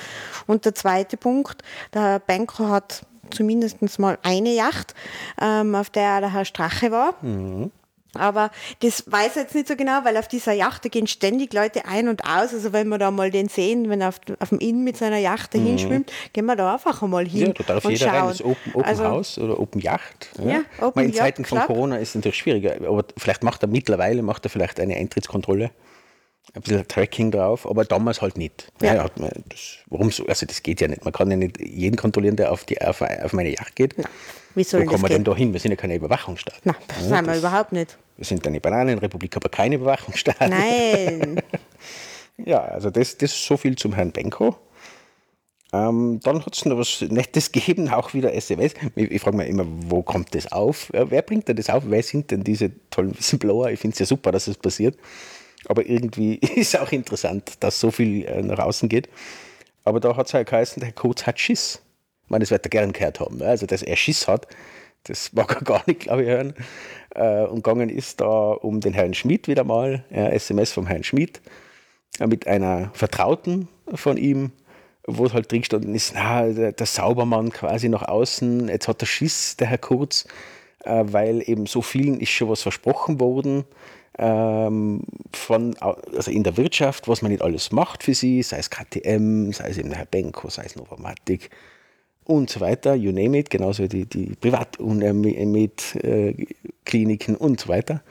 [0.47, 1.63] Und der zweite Punkt,
[1.95, 4.95] der Banker hat zumindest mal eine Yacht,
[5.41, 7.15] ähm, auf der der Herr Strache war.
[7.23, 7.71] Mhm.
[8.15, 11.53] Aber das weiß ich jetzt nicht so genau, weil auf dieser Yacht, da gehen ständig
[11.53, 12.53] Leute ein und aus.
[12.53, 15.19] Also wenn wir da mal den sehen, wenn er auf, auf dem Inn mit seiner
[15.19, 15.79] Yacht dahin mhm.
[15.79, 17.49] schwimmt, gehen wir da einfach einmal hin.
[17.49, 18.15] Ja, da darf jeder schauen.
[18.15, 18.29] rein.
[18.29, 20.31] Das Open, Open also, House oder Open Yacht.
[20.39, 22.77] Ja, ja Open Meine, In Zeiten von Corona ist es natürlich schwieriger.
[22.87, 25.71] Aber vielleicht macht er mittlerweile macht er vielleicht eine Eintrittskontrolle.
[26.55, 28.71] Ein bisschen Tracking drauf, aber damals halt nicht.
[28.83, 28.95] Ja.
[28.95, 29.07] Ja,
[29.49, 30.27] das, warum so?
[30.27, 31.05] Also das geht ja nicht.
[31.05, 33.97] Man kann ja nicht jeden kontrollieren, der auf, die, auf, auf meine Yacht geht.
[33.97, 34.05] Ja.
[34.55, 35.53] Wie soll Wo kommen wir denn da hin?
[35.53, 36.61] Wir sind ja keine Überwachungsstaat.
[36.65, 37.97] Nein, das ja, sind wir überhaupt nicht.
[38.17, 40.51] Wir sind eine Bananenrepublik, aber keine Überwachungsstaat.
[40.51, 41.41] Nein.
[42.45, 44.57] ja, also das, das ist so viel zum Herrn Benko.
[45.73, 48.75] Ähm, dann hat es noch was Nettes gegeben, auch wieder SMS.
[48.95, 50.91] Ich, ich frage mich immer, wo kommt das auf?
[50.93, 51.85] Wer bringt denn das auf?
[51.87, 53.71] Wer sind denn diese tollen Whistleblower?
[53.71, 54.99] Ich finde es ja super, dass es das passiert.
[55.67, 59.09] Aber irgendwie ist auch interessant, dass so viel äh, nach außen geht.
[59.85, 61.83] Aber da hat es halt geheißen, der Kurz hat Schiss.
[62.25, 63.39] Ich meine, das wird er gern gehört haben.
[63.39, 63.47] Ne?
[63.47, 64.47] Also, dass er Schiss hat,
[65.05, 66.55] das mag er gar nicht, glaube ich, hören.
[67.15, 71.41] Äh, und gegangen ist da um den Herrn Schmidt wieder mal, SMS vom Herrn Schmidt,
[72.21, 74.53] äh, mit einer Vertrauten von ihm,
[75.07, 79.07] wo es halt drin gestanden ist, na, der, Saubermann quasi nach außen, jetzt hat er
[79.07, 80.27] Schiss, der Herr Kurz,
[80.85, 83.65] weil eben so vielen ist schon was versprochen worden.
[84.19, 88.69] Ähm, von, also in der Wirtschaft, was man nicht alles macht für sie, sei es
[88.69, 91.51] KTM, sei es eben Herr Benko, sei es Novomatic,
[92.25, 98.03] und so weiter, you name it, genauso die, die Privat-Med-Kliniken und so weiter.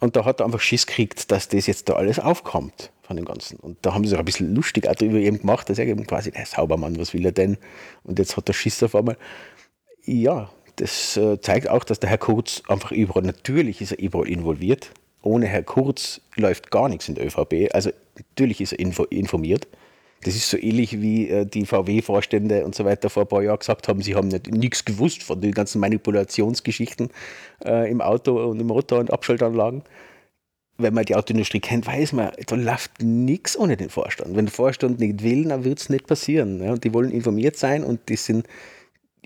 [0.00, 3.24] Und da hat er einfach Schiss gekriegt, dass das jetzt da alles aufkommt von dem
[3.24, 3.58] Ganzen.
[3.58, 6.06] Und da haben sie auch ein bisschen lustig auch darüber eben gemacht, dass er eben
[6.06, 7.56] quasi, der Saubermann, was will er denn?
[8.04, 9.16] Und jetzt hat er Schiss auf einmal.
[10.04, 14.28] Ja, das äh, zeigt auch, dass der Herr Kurz einfach überall, natürlich ist er überall
[14.28, 14.90] involviert.
[15.22, 17.72] Ohne Herr Kurz läuft gar nichts in der ÖVP.
[17.72, 19.66] Also natürlich ist er info informiert.
[20.24, 23.58] Das ist so ähnlich wie äh, die VW-Vorstände und so weiter vor ein paar Jahren
[23.58, 27.10] gesagt haben, sie haben nichts gewusst von den ganzen Manipulationsgeschichten
[27.64, 29.82] äh, im Auto und im Motor und Abschaltanlagen.
[30.78, 34.36] Wenn man die Autoindustrie kennt, weiß man, da läuft nichts ohne den Vorstand.
[34.36, 36.62] Wenn der Vorstand nicht will, dann wird es nicht passieren.
[36.62, 36.72] Ja?
[36.72, 38.46] Und die wollen informiert sein und die sind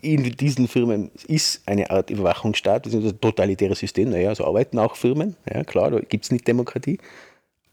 [0.01, 4.11] in diesen Firmen ist eine Art Überwachungsstaat, das ist ein totalitäres System.
[4.11, 6.99] Naja, so arbeiten auch Firmen, ja klar, da gibt es nicht Demokratie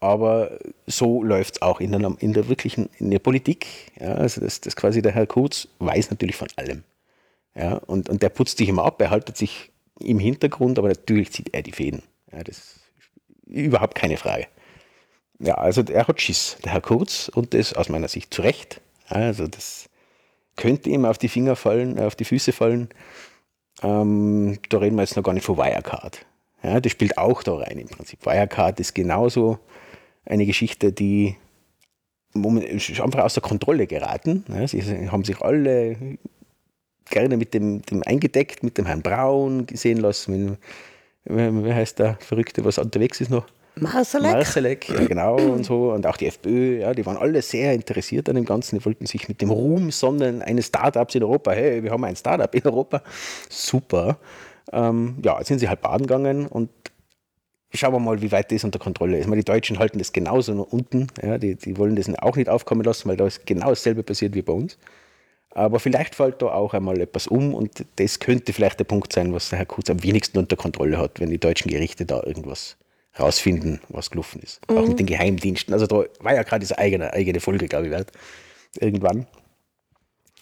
[0.04, 3.66] aber so läuft es auch in der, in der wirklichen in der Politik.
[3.98, 6.84] Ja, also das, das quasi der Herr Kurz weiß natürlich von allem.
[7.54, 11.32] Ja, und, und der putzt sich immer ab, er haltet sich im Hintergrund, aber natürlich
[11.32, 12.02] zieht er die Fäden.
[12.32, 12.80] Ja, das ist
[13.46, 14.46] überhaupt keine Frage.
[15.38, 18.82] Ja, also er hat Schiss, der Herr Kurz, und das aus meiner Sicht zu Recht.
[19.08, 19.88] Also das
[20.56, 22.88] könnte ihm auf die Finger fallen, auf die Füße fallen.
[23.82, 26.24] Ähm, da reden wir jetzt noch gar nicht von Wirecard.
[26.62, 28.24] Ja, das spielt auch da rein im Prinzip.
[28.24, 29.58] Wirecard ist genauso
[30.24, 31.36] eine Geschichte, die
[32.34, 34.44] ist einfach außer Kontrolle geraten.
[34.66, 36.18] Sie haben sich alle
[37.10, 40.58] gerne mit dem, dem eingedeckt, mit dem Herrn Braun gesehen lassen.
[41.24, 43.46] Wie heißt der Verrückte, was unterwegs ist noch?
[43.76, 44.32] Marsalek.
[44.32, 45.92] Marsalek, ja genau und so.
[45.92, 48.78] Und auch die FPÖ, ja, die waren alle sehr interessiert an dem Ganzen.
[48.78, 51.52] Die wollten sich mit dem Ruhm sonnen eines Startups in Europa.
[51.52, 53.02] Hey, wir haben ein Startup in Europa.
[53.48, 54.18] Super.
[54.72, 56.70] Ähm, ja, jetzt sind sie halt baden gegangen und
[57.72, 59.26] schauen wir mal, wie weit das unter Kontrolle ist.
[59.26, 61.08] Meine, die Deutschen halten das genauso nach unten.
[61.20, 64.34] Ja, die, die wollen das auch nicht aufkommen lassen, weil da ist genau dasselbe passiert
[64.34, 64.78] wie bei uns.
[65.50, 69.32] Aber vielleicht fällt da auch einmal etwas um und das könnte vielleicht der Punkt sein,
[69.32, 72.76] was der Herr Kurz am wenigsten unter Kontrolle hat, wenn die deutschen Gerichte da irgendwas
[73.18, 74.60] rausfinden, was gelaufen ist.
[74.68, 74.78] Mhm.
[74.78, 75.72] Auch mit den Geheimdiensten.
[75.72, 78.10] Also da war ja gerade diese eigene, eigene Folge, glaube ich, wert.
[78.78, 79.26] Irgendwann.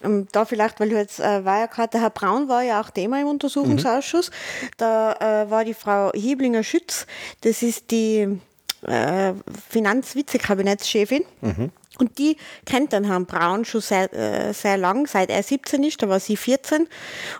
[0.03, 2.81] Ähm, da vielleicht, weil du jetzt äh, war ja gerade, der Herr Braun war ja
[2.81, 4.29] auch Thema im Untersuchungsausschuss.
[4.29, 4.67] Mhm.
[4.77, 7.07] Da äh, war die Frau Heblinger-Schütz,
[7.41, 8.39] das ist die
[8.81, 9.33] äh,
[9.69, 11.23] Finanzvizekabinettschefin.
[11.41, 11.71] Mhm.
[11.99, 16.01] Und die kennt den Herrn Braun schon sehr, äh, sehr lang, seit er 17 ist,
[16.01, 16.87] da war sie 14.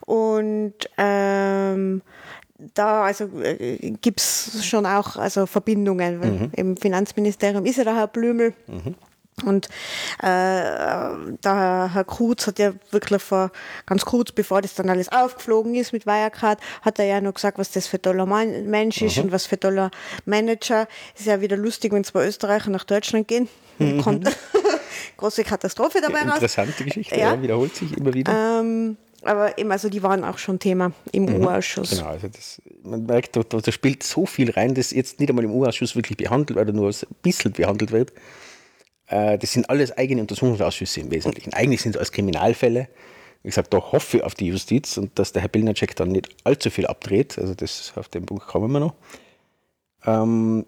[0.06, 2.04] Und ähm,
[2.58, 6.20] da also äh, gibt es schon auch also Verbindungen.
[6.20, 6.52] Mhm.
[6.56, 8.54] Im Finanzministerium ist ja der Herr Blümel.
[8.68, 8.96] Mhm.
[9.46, 9.68] Und
[10.20, 13.52] äh, der Herr Kruz hat ja wirklich vor,
[13.86, 17.58] ganz kurz bevor das dann alles aufgeflogen ist mit Wirecard, hat er ja noch gesagt,
[17.58, 19.24] was das für toller Mensch ist mhm.
[19.24, 19.90] und was für toller
[20.26, 20.88] Manager.
[21.18, 23.50] Ist ja wieder lustig, wenn zwei Österreicher nach Deutschland gehen.
[23.80, 24.02] Mhm.
[24.02, 24.38] Kommt
[25.18, 26.36] große Katastrophe dabei raus.
[26.36, 27.34] Interessante Geschichte, ja.
[27.34, 27.42] ja.
[27.42, 28.60] wiederholt sich immer wieder.
[28.60, 31.46] Ähm, aber eben, also die waren auch schon Thema im mhm.
[31.46, 31.92] U-Ausschuss.
[31.92, 35.46] Genau, also das, man merkt, da, da, spielt so viel rein, das jetzt nicht einmal
[35.46, 38.14] im U-Ausschuss wirklich behandelt oder nur ein bisschen behandelt wird.
[39.08, 41.54] Äh, das sind alles eigene Untersuchungsausschüsse im Wesentlichen.
[41.54, 42.88] Eigentlich sind es alles Kriminalfälle.
[43.44, 46.30] Wie gesagt, da hoffe ich auf die Justiz und dass der Herr Bilnacek dann nicht
[46.46, 47.38] allzu viel abdreht.
[47.38, 48.94] Also das auf den Punkt kommen wir noch.
[50.06, 50.66] Ähm,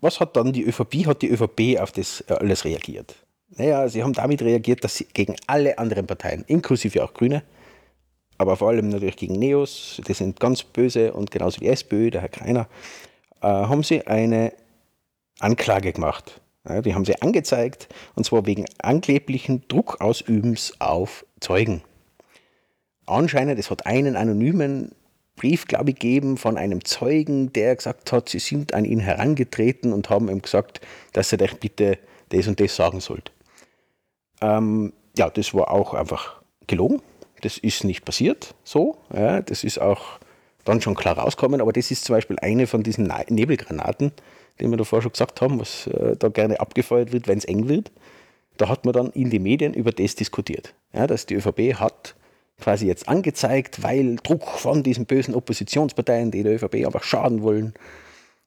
[0.00, 1.06] was hat dann die ÖVP?
[1.06, 3.14] Hat die ÖVP auf das äh, alles reagiert?
[3.56, 7.42] Naja, sie haben damit reagiert, dass sie gegen alle anderen Parteien, inklusive auch Grüne,
[8.38, 12.22] aber vor allem natürlich gegen Neos, die sind ganz böse und genauso die SPÖ, der
[12.22, 12.68] Herr Kreiner,
[13.40, 14.52] äh, haben sie eine
[15.38, 16.40] Anklage gemacht.
[16.66, 21.82] Ja, die haben sie angezeigt und zwar wegen angeblichen Druckausübens auf Zeugen.
[23.06, 24.92] Anscheinend, es hat einen anonymen
[25.36, 29.92] Brief, glaube ich, gegeben von einem Zeugen, der gesagt hat, sie sind an ihn herangetreten
[29.92, 30.80] und haben ihm gesagt,
[31.12, 33.32] dass er doch bitte das und das sagen sollte.
[34.40, 37.02] Ähm, ja, das war auch einfach gelogen.
[37.44, 38.96] Das ist nicht passiert so.
[39.14, 40.18] Ja, das ist auch
[40.64, 44.12] dann schon klar rauskommen, aber das ist zum Beispiel eine von diesen Nebelgranaten,
[44.58, 47.68] die wir davor schon gesagt haben, was äh, da gerne abgefeuert wird, wenn es eng
[47.68, 47.92] wird.
[48.56, 50.72] Da hat man dann in den Medien über das diskutiert.
[50.94, 52.14] Ja, dass die ÖVP hat
[52.58, 57.74] quasi jetzt angezeigt, weil Druck von diesen bösen Oppositionsparteien, die der ÖVP einfach schaden wollen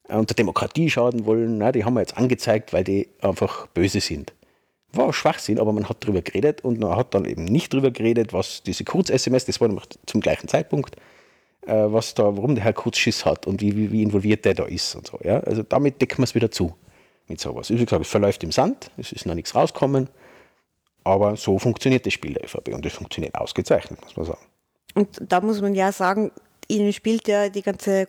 [0.08, 3.68] äh, und der Demokratie schaden wollen, na, die haben wir jetzt angezeigt, weil die einfach
[3.68, 4.32] böse sind.
[4.92, 8.32] War Schwachsinn, aber man hat darüber geredet und man hat dann eben nicht darüber geredet,
[8.32, 9.70] was diese Kurz-SMS, das war
[10.06, 10.96] zum gleichen Zeitpunkt,
[11.66, 14.54] äh, was da, warum der Herr Kurz Schiss hat und wie, wie, wie involviert der
[14.54, 15.18] da ist und so.
[15.22, 15.40] Ja?
[15.40, 16.74] Also damit decken wir es wieder zu
[17.28, 17.70] mit sowas.
[17.70, 20.08] Wie gesagt, es verläuft im Sand, es ist noch nichts rausgekommen.
[21.04, 24.40] Aber so funktioniert das Spiel der ÖVP und das funktioniert ausgezeichnet, muss man sagen.
[24.94, 26.32] Und da muss man ja sagen,
[26.66, 28.06] ihnen spielt ja die ganze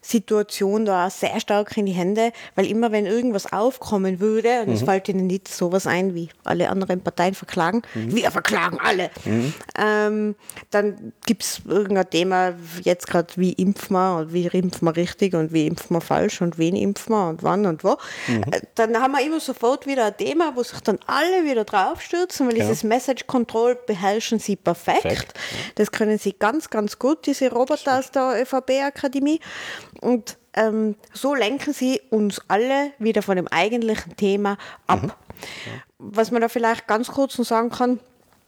[0.00, 4.68] Corona-Situation da auch sehr stark in die Hände, weil immer wenn irgendwas aufkommen würde, und
[4.68, 4.74] mhm.
[4.74, 8.14] es fällt ihnen nicht sowas ein, wie alle anderen Parteien verklagen, mhm.
[8.14, 9.54] wir verklagen alle, mhm.
[9.78, 10.34] ähm,
[10.70, 15.34] dann gibt es irgendein Thema, jetzt gerade wie impfen wir und wie impfen wir richtig
[15.34, 17.96] und wie impfen wir falsch und wen impfen wir und wann und wo.
[18.28, 18.42] Mhm.
[18.50, 22.46] Äh, dann haben wir immer sofort wieder ein Thema, wo sich dann alle wieder draufstürzen,
[22.46, 22.64] weil ja.
[22.64, 25.02] dieses Message Control beherrschen sie perfekt.
[25.02, 25.34] perfekt.
[25.76, 29.40] Das können sie ganz, ganz gut, diese diese Roboter aus der ÖVP-Akademie.
[30.00, 35.02] Und ähm, so lenken sie uns alle wieder von dem eigentlichen Thema ab.
[35.02, 35.12] Mhm.
[35.98, 38.00] Was man da vielleicht ganz kurz noch sagen kann,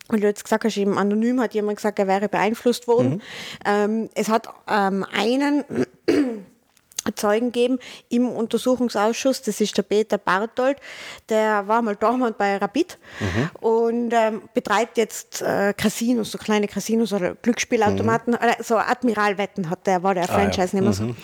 [0.08, 3.14] weil du jetzt gesagt hast, eben anonym hat jemand gesagt, er wäre beeinflusst worden.
[3.14, 3.20] Mhm.
[3.64, 5.64] Ähm, es hat ähm, einen
[7.14, 9.42] Zeugen geben im Untersuchungsausschuss.
[9.42, 10.78] Das ist der Peter Barthold,
[11.28, 13.50] der war mal damals bei Rapid mhm.
[13.60, 18.38] und ähm, betreibt jetzt äh, Casinos, so kleine Casinos oder Glücksspielautomaten, mhm.
[18.40, 21.04] äh, so Admiralwetten hat der, war der Franchise-Nehmer ah, ja.
[21.06, 21.16] mhm.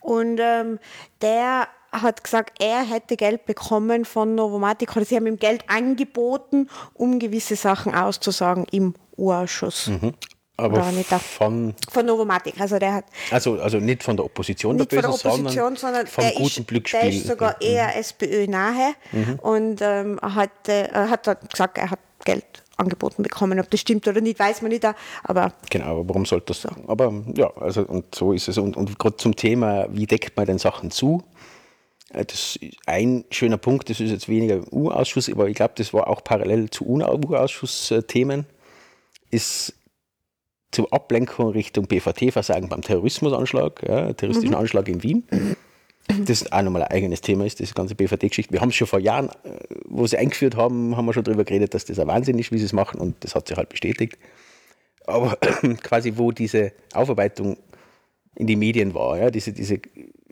[0.00, 0.78] Und ähm,
[1.20, 6.68] der hat gesagt, er hätte Geld bekommen von Novomatic oder sie haben ihm Geld angeboten,
[6.94, 9.88] um gewisse Sachen auszusagen im U-Ausschuss.
[9.88, 10.14] Mhm.
[10.56, 12.60] Aber von, von Novomatic.
[12.60, 15.76] Also, der hat also, also nicht von der Opposition nicht der Böse, von der Opposition,
[15.76, 17.00] sondern, sondern vom der guten ist, Glücksspiel.
[17.00, 17.66] Der ist sogar mhm.
[17.66, 19.38] eher SPÖ nahe mhm.
[19.40, 23.58] und ähm, hat, äh, hat gesagt, er hat Geld angeboten bekommen.
[23.60, 24.86] Ob das stimmt oder nicht, weiß man nicht.
[25.24, 26.62] Aber genau, aber warum sollte das?
[26.62, 26.68] So.
[26.86, 28.58] Aber ja, also und so ist es.
[28.58, 31.22] Und, und gerade zum Thema, wie deckt man den Sachen zu?
[32.12, 35.92] Äh, das ist ein schöner Punkt, das ist jetzt weniger U-Ausschuss, aber ich glaube, das
[35.94, 38.46] war auch parallel zu U-Ausschuss-Themen,
[39.30, 39.74] ist
[40.72, 44.60] zur Ablenkung Richtung BVT-Versagen beim Terrorismusanschlag, ja, terroristischen mhm.
[44.60, 45.24] Anschlag in Wien.
[46.26, 48.52] Das auch nochmal ein eigenes Thema ist, diese ganze BVT-Geschichte.
[48.52, 51.44] Wir haben es schon vor Jahren, äh, wo sie eingeführt haben, haben wir schon darüber
[51.44, 53.68] geredet, dass das ein Wahnsinn ist, wie sie es machen und das hat sich halt
[53.68, 54.18] bestätigt.
[55.06, 55.36] Aber
[55.82, 57.56] quasi, wo diese Aufarbeitung
[58.34, 59.80] in die Medien war, ja, diese, diese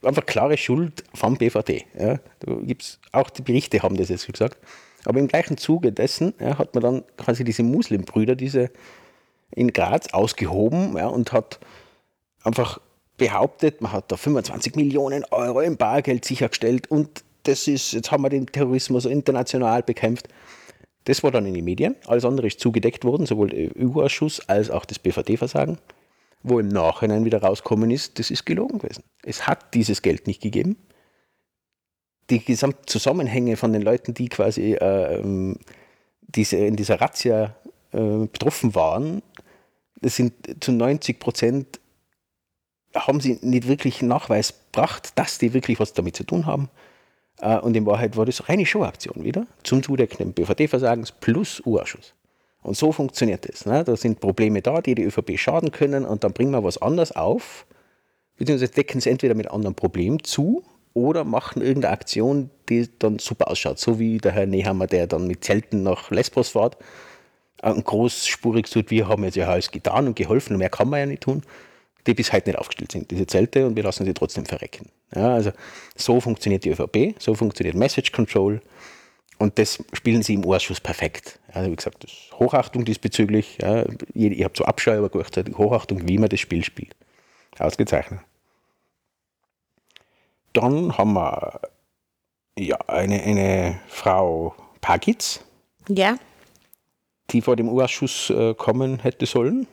[0.02, 1.84] einfach klare Schuld vom BVT.
[1.98, 2.18] Ja.
[2.40, 4.58] Da gibt's auch die Berichte haben das jetzt gesagt.
[5.04, 8.70] Aber im gleichen Zuge dessen ja, hat man dann quasi diese Muslimbrüder, diese
[9.54, 11.60] in Graz ausgehoben ja, und hat
[12.44, 12.80] einfach
[13.16, 18.22] behauptet, man hat da 25 Millionen Euro im Bargeld sichergestellt und das ist, jetzt haben
[18.22, 20.28] wir den Terrorismus international bekämpft.
[21.04, 21.96] Das war dann in den Medien.
[22.06, 25.78] Alles andere ist zugedeckt worden, sowohl der EU-Ausschuss als auch das BVD-Versagen,
[26.42, 29.04] wo im Nachhinein wieder rauskommen ist, das ist gelogen gewesen.
[29.22, 30.76] Es hat dieses Geld nicht gegeben.
[32.28, 35.54] Die Gesamtzusammenhänge von den Leuten, die quasi äh,
[36.20, 37.56] diese, in dieser Razzia
[37.92, 39.22] äh, betroffen waren,
[40.00, 41.80] das sind zu 90 Prozent
[42.94, 46.68] haben sie nicht wirklich Nachweis gebracht, dass die wirklich was damit zu tun haben.
[47.40, 52.14] Äh, und in Wahrheit war das reine Showaktion wieder zum Zudecken BVD-Versagens plus U-Ausschuss.
[52.62, 53.64] Und so funktioniert das.
[53.64, 53.84] Ne?
[53.84, 57.12] Da sind Probleme da, die die ÖVP schaden können und dann bringen wir was anderes
[57.12, 57.66] auf,
[58.36, 63.48] beziehungsweise decken sie entweder mit anderen Problemen zu oder machen irgendeine Aktion, die dann super
[63.48, 63.78] ausschaut.
[63.78, 66.76] So wie der Herr Nehammer, der dann mit Zelten nach Lesbos fährt
[67.62, 71.06] großspurig tut, wir haben jetzt ja alles getan und geholfen und mehr kann man ja
[71.06, 71.42] nicht tun,
[72.06, 74.88] die bis heute nicht aufgestellt sind, diese Zelte, und wir lassen sie trotzdem verrecken.
[75.14, 75.52] Ja, also
[75.96, 78.60] so funktioniert die ÖVP, so funktioniert Message Control
[79.38, 81.38] und das spielen sie im Ausschuss perfekt.
[81.52, 82.06] Also wie gesagt,
[82.38, 83.58] Hochachtung diesbezüglich.
[83.60, 83.84] Ja.
[84.12, 86.94] Ich habe so Abscheu, aber gleichzeitig Hochachtung, wie man das Spiel spielt.
[87.58, 88.20] Ausgezeichnet.
[90.52, 91.60] Dann haben wir
[92.58, 95.42] ja, eine, eine Frau Pagitz,
[95.88, 96.16] Ja,
[97.32, 99.66] die vor dem Ausschuss äh, kommen hätte sollen.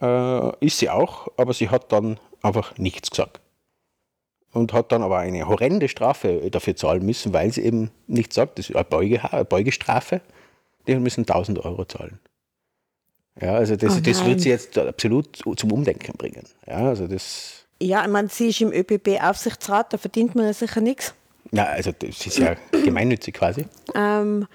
[0.00, 3.40] Äh, ist sie auch, aber sie hat dann einfach nichts gesagt.
[4.52, 8.58] Und hat dann aber eine horrende Strafe dafür zahlen müssen, weil sie eben nichts sagt.
[8.58, 10.20] Das ist eine, Beuge, eine Beugestrafe.
[10.86, 12.18] Die müssen 1000 Euro zahlen.
[13.40, 16.44] Ja, also das, Oh das wird sie jetzt absolut zum Umdenken bringen.
[16.66, 20.80] Ja, also das, ja ich meine, sie ist im ÖPB-Aufsichtsrat, da verdient man ja sicher
[20.80, 21.14] nichts.
[21.52, 23.66] Ja, also das ist ja gemeinnützig quasi.
[23.94, 24.46] Ähm,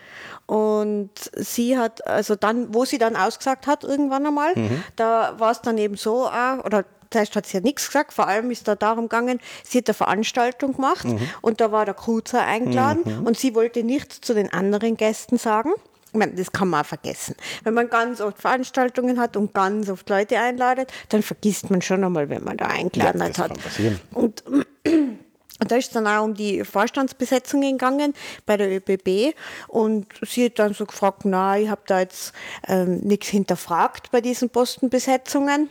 [0.45, 4.53] und sie hat, also dann, wo sie dann ausgesagt hat, irgendwann einmal,
[4.95, 8.27] da war es dann eben so, auch, oder zuerst hat sie ja nichts gesagt, vor
[8.27, 11.05] allem ist da darum gegangen, sie hat eine Veranstaltung gemacht
[11.41, 15.71] und da war der Kruzer eingeladen und sie wollte nichts zu den anderen Gästen sagen.
[16.11, 17.35] Ich meine, das kann man auch vergessen.
[17.63, 22.03] Wenn man ganz oft Veranstaltungen hat und ganz oft Leute einladet, dann vergisst man schon
[22.03, 23.47] einmal, wenn man da eingeladen Ja, das hat.
[23.47, 23.99] kann passieren.
[24.11, 24.43] Und
[25.63, 28.13] und da ist es dann auch um die Vorstandsbesetzungen gegangen
[28.45, 29.33] bei der ÖBB.
[29.69, 32.33] Und sie hat dann so gefragt, na, ich habe da jetzt
[32.67, 35.69] ähm, nichts hinterfragt bei diesen Postenbesetzungen.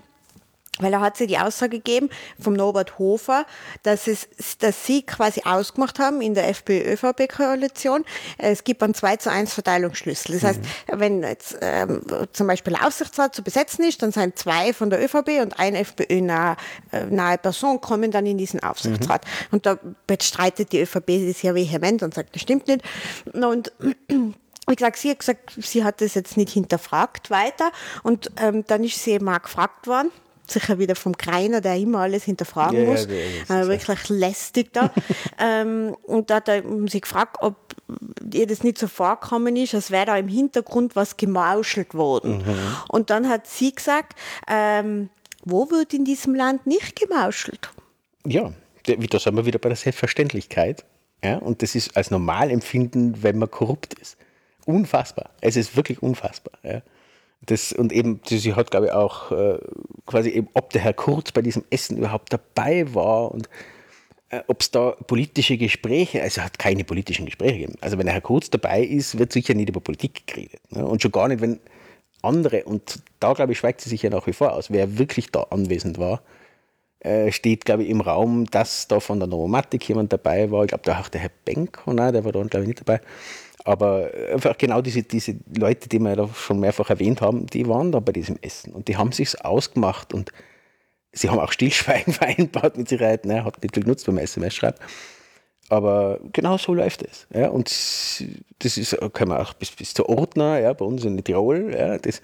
[0.78, 2.08] Weil da hat sie die Aussage gegeben
[2.40, 3.44] vom Norbert Hofer,
[3.82, 4.26] dass, es,
[4.58, 8.06] dass sie quasi ausgemacht haben in der FPÖ-ÖVP-Koalition,
[8.38, 10.40] es gibt einen 2 zu 1 Verteilungsschlüssel.
[10.40, 12.00] Das heißt, wenn jetzt ähm,
[12.32, 15.80] zum Beispiel der Aufsichtsrat zu besetzen ist, dann sind zwei von der ÖVP und eine
[15.80, 16.56] FPÖ-nahe
[16.90, 19.26] äh, nahe Person kommen dann in diesen Aufsichtsrat.
[19.50, 22.82] Und da bestreitet die ÖVP das ja vehement und sagt, das stimmt nicht.
[23.34, 23.72] Und
[24.08, 27.72] wie gesagt, sie hat gesagt, sie hat das jetzt nicht hinterfragt weiter.
[28.02, 30.10] Und ähm, dann ist sie eben auch gefragt worden,
[30.52, 33.08] sicher wieder vom Kreiner, der immer alles hinterfragen Ja, ja, muss.
[33.48, 34.90] das äh, wirklich lästig da.
[35.38, 37.56] ähm, und da hat er sie gefragt, ob
[38.32, 42.38] ihr das nicht so vorkommen ist, als wäre da im Hintergrund was gemauschelt worden.
[42.38, 42.76] Mhm.
[42.88, 45.10] Und dann hat sie gesagt, ähm,
[45.44, 47.70] wo wird in diesem Land nicht gemauschelt?
[48.26, 48.52] Ja,
[48.84, 50.84] da sind wir wieder bei der Selbstverständlichkeit.
[51.24, 54.16] Ja, und das ist als Normalempfinden, wenn man korrupt ist.
[54.64, 55.30] Unfassbar.
[55.40, 56.58] Es ist wirklich unfassbar.
[56.62, 56.82] Ja.
[57.46, 59.58] Das, und eben, sie hat, glaube ich, auch äh,
[60.06, 63.48] quasi eben, ob der Herr Kurz bei diesem Essen überhaupt dabei war und
[64.28, 67.74] äh, ob es da politische Gespräche, also hat keine politischen Gespräche gegeben.
[67.80, 70.60] Also wenn der Herr Kurz dabei ist, wird sicher nicht über Politik geredet.
[70.70, 70.86] Ne?
[70.86, 71.58] Und schon gar nicht, wenn
[72.22, 75.30] andere, und da glaube ich, schweigt sie sich ja nach wie vor aus, wer wirklich
[75.30, 76.22] da anwesend war,
[77.00, 80.62] äh, steht, glaube ich, im Raum, dass da von der Novomatic jemand dabei war.
[80.62, 83.00] Ich glaube, da auch der Herr Benko, nein, der war da, glaube ich, nicht dabei.
[83.64, 87.92] Aber einfach genau diese, diese Leute, die wir da schon mehrfach erwähnt haben, die waren
[87.92, 90.32] da bei diesem Essen und die haben sich's ausgemacht und
[91.12, 94.78] sie haben auch Stillschweigen vereinbart mit Sicherheit, ne, hat nicht viel genutzt beim SMS-Schreiben.
[95.68, 97.26] Aber genau so läuft es.
[97.32, 97.68] Ja, und
[98.58, 101.98] das ist, kann man auch bis, bis zur Ordner, ja, bei uns in Tirol, ja,
[101.98, 102.20] das,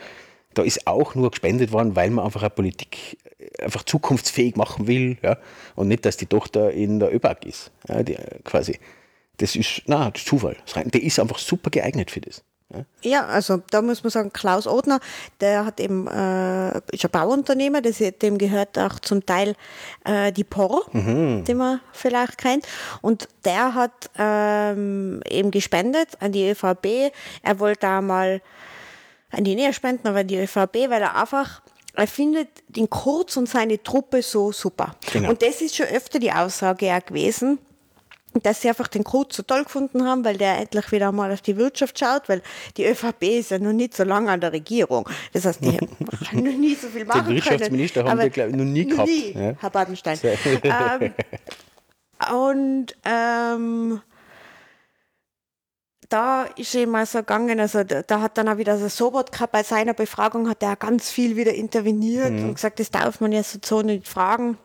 [0.54, 3.16] da ist auch nur gespendet worden, weil man einfach eine Politik
[3.62, 5.18] einfach zukunftsfähig machen will.
[5.22, 5.38] Ja,
[5.76, 7.70] und nicht, dass die Tochter in der ÖBAG ist.
[7.88, 8.78] Ja, die, quasi.
[9.38, 10.56] Das ist, na, das ist Zufall.
[10.74, 12.42] Der ist einfach super geeignet für das.
[12.74, 12.84] Ja.
[13.02, 15.00] Ja, also da muss man sagen, Klaus Odner,
[15.40, 19.54] der hat eben, äh, ist ein Bauunternehmer, das, dem gehört auch zum Teil
[20.04, 22.66] äh, die POR, den man vielleicht kennt.
[23.00, 27.10] Und der hat ähm, eben gespendet an die ÖVP.
[27.42, 28.42] Er wollte auch mal
[29.30, 31.62] an die Nähe spenden, aber an die ÖVP, weil er einfach,
[31.94, 34.94] er findet den Kurz und seine Truppe so super.
[35.12, 35.30] Genau.
[35.30, 37.58] Und das ist schon öfter die Aussage gewesen,
[38.42, 41.40] dass sie einfach den Kurz so toll gefunden haben, weil der endlich wieder mal auf
[41.40, 42.42] die Wirtschaft schaut, weil
[42.76, 45.08] die ÖVP ist ja noch nicht so lange an der Regierung.
[45.32, 47.36] Das heißt, die haben noch nie so viel machen können.
[47.36, 49.08] Wirtschaftsminister haben Aber wir, glaub ich, noch nie gehabt.
[49.08, 49.54] Nie, Ja.
[49.58, 50.18] Herr Badenstein.
[50.62, 51.12] Ähm,
[52.32, 54.00] und ähm,
[56.08, 59.62] da ist eben mal so gegangen, also da, hat dann auch wieder so Sobotka bei
[59.62, 62.44] seiner Befragung hat er ganz viel wieder interveniert Mhm.
[62.48, 64.58] und gesagt, das darf man ja so, so nicht fragen.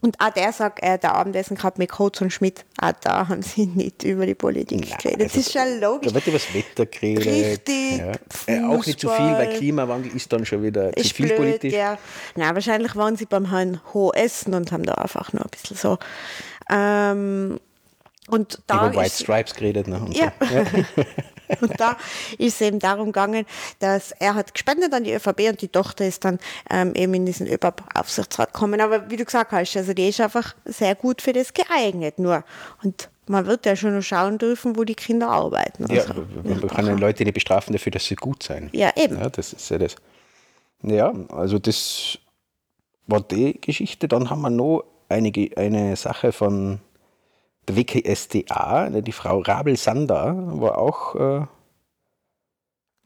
[0.00, 3.42] Und auch der sagt, äh, der Abendessen gehabt mit Kurz und Schmidt, auch da haben
[3.42, 5.26] sie nicht über die Politik geredet.
[5.26, 6.08] Das also, ist schon logisch.
[6.08, 7.68] Da wird über das Wetter geredet.
[7.68, 8.12] Richtig, Ja.
[8.46, 9.56] Äh, auch nicht zu viel, weil.
[9.56, 11.72] Klimawandel ist dann schon wieder zu ist viel blöd, politisch.
[11.72, 11.98] ja.
[12.36, 15.76] Na, wahrscheinlich waren sie beim Herrn Ho essen und haben da einfach nur ein bisschen
[15.76, 15.98] so.
[16.70, 17.58] Ähm,
[18.28, 19.88] und da über White Stripes geredet.
[19.88, 20.06] Ne?
[20.12, 20.32] Ja.
[20.38, 20.54] so.
[20.54, 20.64] ja.
[21.60, 21.96] und da
[22.38, 23.46] ist es eben darum gegangen,
[23.78, 26.38] dass er hat gespendet an die ÖVP und die Tochter ist dann
[26.70, 28.80] ähm, eben in diesen ÖBAP-Aufsichtsrat gekommen.
[28.80, 32.44] Aber wie du gesagt hast, also die ist einfach sehr gut für das geeignet nur.
[32.82, 35.92] Und man wird ja schon noch schauen dürfen, wo die Kinder arbeiten.
[35.92, 38.70] Ja, Also, man kann ja Leute nicht bestrafen dafür, dass sie gut sein.
[38.72, 39.18] Ja, eben.
[39.18, 39.96] Ja, das ist ja das.
[40.82, 42.18] Ja, also das
[43.06, 44.08] war die Geschichte.
[44.08, 46.80] Dann haben wir noch einige, eine Sache von
[47.68, 51.14] der WKSDA, die Frau Rabel-Sander, war auch.
[51.14, 51.46] Äh,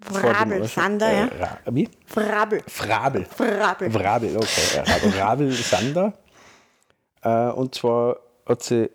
[0.01, 1.25] Frabel, Sander, ja.
[1.27, 1.89] Ra wie?
[2.07, 2.63] Frabel.
[2.67, 3.25] Frabel.
[3.25, 3.91] Frabel.
[3.91, 5.19] Frabel, okay.
[5.19, 6.15] Rabel, Sander.
[7.23, 8.91] Äh, und zwar hat sie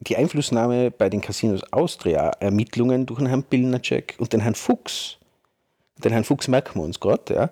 [0.00, 5.18] die Einflussnahme bei den Casinos Austria Ermittlungen durch den Herrn Pilnacek und den Herrn Fuchs.
[6.02, 7.50] Den Herrn Fuchs merken wir uns gerade, ja.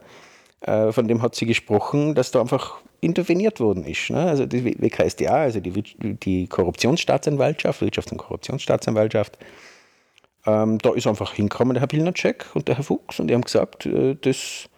[0.61, 4.11] Äh, von dem hat sie gesprochen, dass da einfach interveniert worden ist.
[4.11, 4.19] Ne?
[4.19, 9.39] Also die WKSDA, also die, die Korruptionsstaatsanwaltschaft, Wirtschafts- und Korruptionsstaatsanwaltschaft,
[10.47, 13.43] ähm, da ist einfach hingekommen der Herr Pilnacek und der Herr Fuchs und die haben
[13.43, 14.69] gesagt, äh, das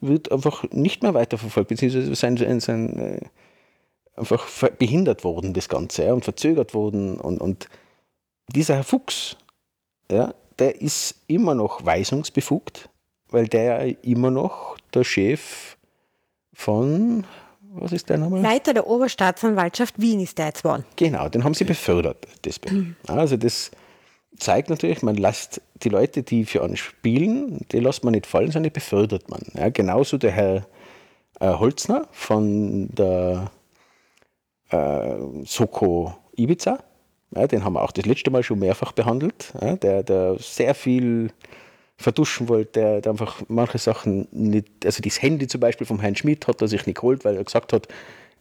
[0.00, 3.20] wird einfach nicht mehr weiterverfolgt, beziehungsweise sein, sein, sein äh,
[4.16, 7.18] einfach behindert worden, das Ganze, ja, und verzögert worden.
[7.18, 7.68] Und, und
[8.48, 9.36] dieser Herr Fuchs,
[10.10, 12.90] ja, der ist immer noch weisungsbefugt,
[13.30, 15.76] weil der immer noch der Chef
[16.58, 17.24] von,
[17.72, 18.40] was ist der Name?
[18.40, 20.84] Leiter der Oberstaatsanwaltschaft Wien ist der jetzt geworden.
[20.96, 22.26] Genau, den haben sie befördert.
[22.44, 22.96] Deswegen.
[23.06, 23.70] Also das
[24.38, 28.50] zeigt natürlich, man lässt die Leute, die für einen spielen, die lässt man nicht fallen,
[28.50, 29.40] sondern die befördert man.
[29.54, 30.66] Ja, genauso der Herr
[31.38, 33.52] äh, Holzner von der
[34.70, 36.80] äh, Soko Ibiza.
[37.36, 39.52] Ja, den haben wir auch das letzte Mal schon mehrfach behandelt.
[39.60, 41.30] Ja, der, der sehr viel
[41.98, 46.16] verduschen wollte, der, der, einfach manche Sachen nicht, also das Handy zum Beispiel vom Herrn
[46.16, 47.88] Schmidt hat er sich nicht geholt, weil er gesagt hat,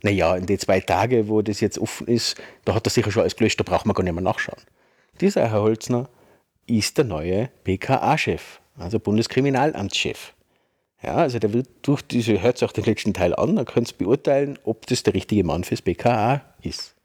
[0.04, 3.24] naja, in den zwei Tagen, wo das jetzt offen ist, da hat er sicher schon
[3.24, 4.62] alles gelöscht, da braucht man gar nicht mehr nachschauen.
[5.20, 6.08] Dieser Herr Holzner
[6.68, 10.34] ist der neue BKA-Chef, also Bundeskriminalamtschef.
[11.02, 13.92] Ja, also der wird durch diese, hört sich auch den letzten Teil an, dann könnt
[13.92, 16.96] ihr beurteilen, ob das der richtige Mann fürs BKA ist.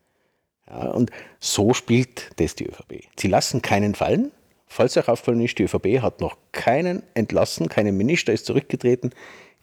[0.69, 3.05] Ja, und so spielt das die ÖVP.
[3.19, 4.33] Sie lassen keinen fallen.
[4.73, 9.11] Falls euch auffallen ist, die ÖVP hat noch keinen entlassen, kein Minister ist zurückgetreten,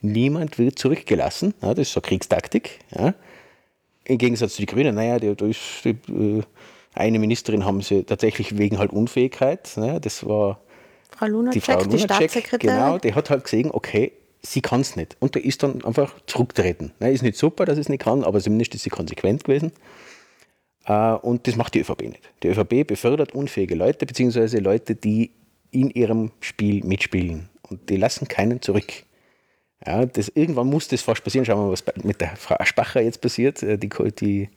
[0.00, 1.52] niemand wird zurückgelassen.
[1.60, 2.78] Ja, das ist so Kriegstaktik.
[2.96, 3.14] Ja.
[4.04, 6.42] Im Gegensatz zu den Grünen, naja, da ist die, äh,
[6.94, 10.60] eine Ministerin haben sie tatsächlich wegen halt Unfähigkeit, ne, das war
[11.10, 12.76] Frau Lunacek, die Frau Lunacek, die Staatssekretärin.
[12.76, 15.16] Genau, die hat halt gesehen, okay, sie kann es nicht.
[15.18, 16.92] Und der ist dann einfach zurückgetreten.
[17.00, 19.72] Ne, ist nicht super, dass es nicht kann, aber zumindest ist sie konsequent gewesen.
[20.90, 22.30] Äh, und das macht die ÖVP nicht.
[22.42, 25.30] Die ÖVP befördert unfähige Leute, beziehungsweise Leute, die
[25.70, 27.48] in ihrem Spiel mitspielen.
[27.62, 28.92] Und die lassen keinen zurück.
[29.86, 31.44] Ja, das, irgendwann muss das fast passieren.
[31.44, 33.62] Schauen wir mal, was mit der Frau Aschbacher jetzt passiert.
[33.62, 33.88] Äh, die,
[34.18, 34.48] die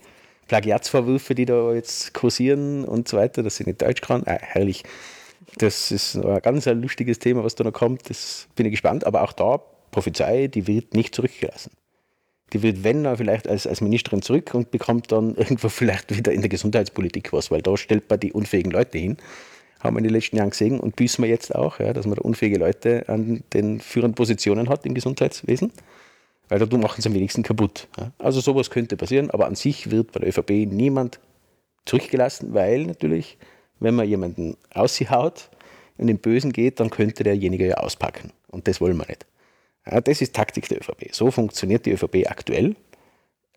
[0.47, 4.23] Plagiatsvorwürfe, die da jetzt kursieren und so weiter, dass sie nicht Deutsch kann.
[4.25, 4.83] Ah, herrlich.
[5.57, 8.09] Das ist ein ganz ein lustiges Thema, was da noch kommt.
[8.09, 9.05] Das bin ich gespannt.
[9.05, 9.61] Aber auch da,
[9.91, 11.71] Prophezei, die wird nicht zurückgelassen.
[12.53, 16.41] Die wird, wenn, vielleicht als, als Ministerin zurück und bekommt dann irgendwo vielleicht wieder in
[16.41, 19.17] der Gesundheitspolitik was, weil da stellt man die unfähigen Leute hin.
[19.79, 22.15] Haben wir in den letzten Jahren gesehen und büßen wir jetzt auch, ja, dass man
[22.15, 25.73] da unfähige Leute an den führenden Positionen hat im Gesundheitswesen.
[26.47, 27.87] Weil da machen sie am wenigsten kaputt.
[28.17, 31.19] Also sowas könnte passieren, aber an sich wird bei der ÖVP niemand
[31.85, 33.37] zurückgelassen, weil natürlich
[33.83, 35.49] wenn man jemanden aushaut
[35.97, 38.31] und im Bösen geht, dann könnte derjenige ja auspacken.
[38.47, 39.25] Und das wollen wir nicht.
[39.85, 41.13] Das ist Taktik der ÖVP.
[41.13, 42.75] So funktioniert die ÖVP aktuell.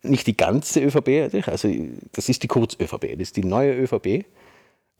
[0.03, 1.73] Nicht die ganze ÖVP, also
[2.11, 4.25] das ist die Kurz-ÖVP, das ist die neue ÖVP.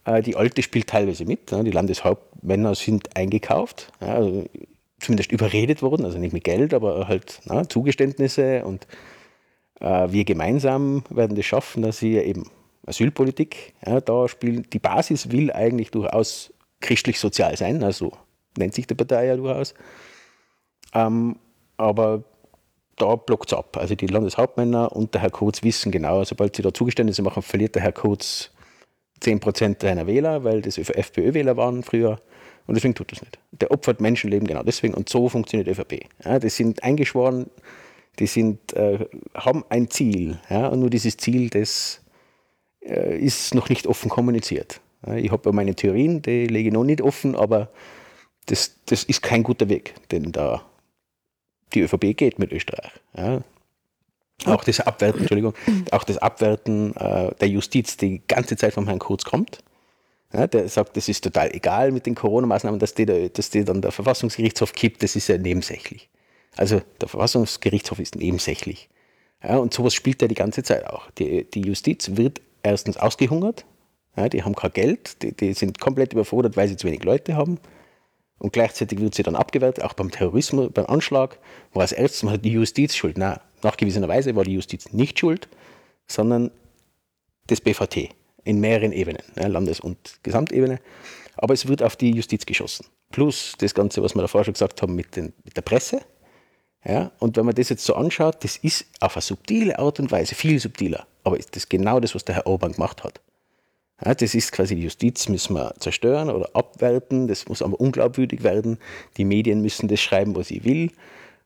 [0.04, 1.50] Äh, die alte spielt teilweise mit.
[1.50, 4.46] Die Landeshauptmänner sind eingekauft, also
[4.98, 8.86] zumindest überredet worden, also nicht mit Geld, aber halt na, Zugeständnisse und
[9.80, 12.50] äh, wir gemeinsam werden das schaffen, dass sie eben
[12.86, 13.74] Asylpolitik.
[13.86, 18.12] Ja, da spielt die Basis will eigentlich durchaus christlich-sozial sein, also
[18.56, 19.74] nennt sich die Partei ja durchaus.
[20.94, 21.36] Ähm,
[21.76, 22.24] aber
[22.96, 23.76] da blockt es ab.
[23.76, 27.74] Also die Landeshauptmänner und der Herr Kurz wissen genau, sobald sie da Zugeständnisse machen, verliert
[27.74, 28.50] der Herr Kurz
[29.22, 32.20] 10% seiner Wähler, weil das FPÖ-Wähler waren früher.
[32.66, 33.38] Und deswegen tut das nicht.
[33.52, 34.94] Der opfert Menschenleben genau deswegen.
[34.94, 36.06] Und so funktioniert die ÖVP.
[36.24, 37.46] Ja, die sind eingeschworen,
[38.18, 40.38] die sind, äh, haben ein Ziel.
[40.50, 42.02] Ja, und nur dieses Ziel, das
[42.82, 44.80] äh, ist noch nicht offen kommuniziert.
[45.16, 47.70] Ich habe meine Theorien, die lege ich noch nicht offen, aber
[48.46, 50.67] das, das ist kein guter Weg, den da
[51.74, 52.92] die ÖVP geht mit Österreich.
[53.16, 53.42] Ja.
[54.44, 55.54] Auch das Abwerten, Entschuldigung,
[55.90, 59.58] auch das Abwerten äh, der Justiz die ganze Zeit vom Herrn Kurz kommt.
[60.32, 63.64] Ja, der sagt, das ist total egal mit den Corona-Maßnahmen, dass die, da, dass die
[63.64, 66.10] dann der Verfassungsgerichtshof kippt, das ist ja nebensächlich.
[66.56, 68.88] Also der Verfassungsgerichtshof ist nebensächlich.
[69.42, 71.10] Ja, und sowas spielt er die ganze Zeit auch.
[71.12, 73.64] Die, die Justiz wird erstens ausgehungert,
[74.16, 77.36] ja, die haben kein Geld, die, die, sind komplett überfordert, weil sie zu wenig Leute
[77.36, 77.58] haben.
[78.38, 81.38] Und gleichzeitig wird sie dann abgewertet, auch beim Terrorismus, beim Anschlag,
[81.72, 83.18] war als erstes mal die Justiz schuld.
[83.18, 85.48] Nein, nachgewiesenerweise war die Justiz nicht schuld,
[86.06, 86.50] sondern
[87.48, 88.10] das BVT
[88.44, 90.80] in mehreren Ebenen, Landes- und Gesamtebene.
[91.36, 92.86] Aber es wird auf die Justiz geschossen.
[93.10, 96.00] Plus das Ganze, was wir davor schon gesagt haben mit, den, mit der Presse.
[96.84, 100.12] Ja, und wenn man das jetzt so anschaut, das ist auf eine subtile Art und
[100.12, 103.20] Weise viel subtiler aber ist das genau das, was der Herr Orban gemacht hat?
[104.04, 108.44] Ja, das ist quasi die Justiz, müssen wir zerstören oder abwerten, das muss aber unglaubwürdig
[108.44, 108.78] werden.
[109.16, 110.92] Die Medien müssen das schreiben, was sie will.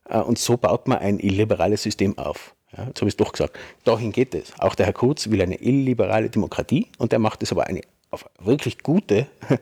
[0.07, 2.53] Äh, und so baut man ein illiberales System auf.
[2.77, 3.57] Ja, jetzt habe ich es doch gesagt.
[3.83, 4.53] Dahin geht es.
[4.59, 7.81] Auch der Herr Kurz will eine illiberale Demokratie und der macht es aber eine
[8.11, 9.27] auf wirklich gute,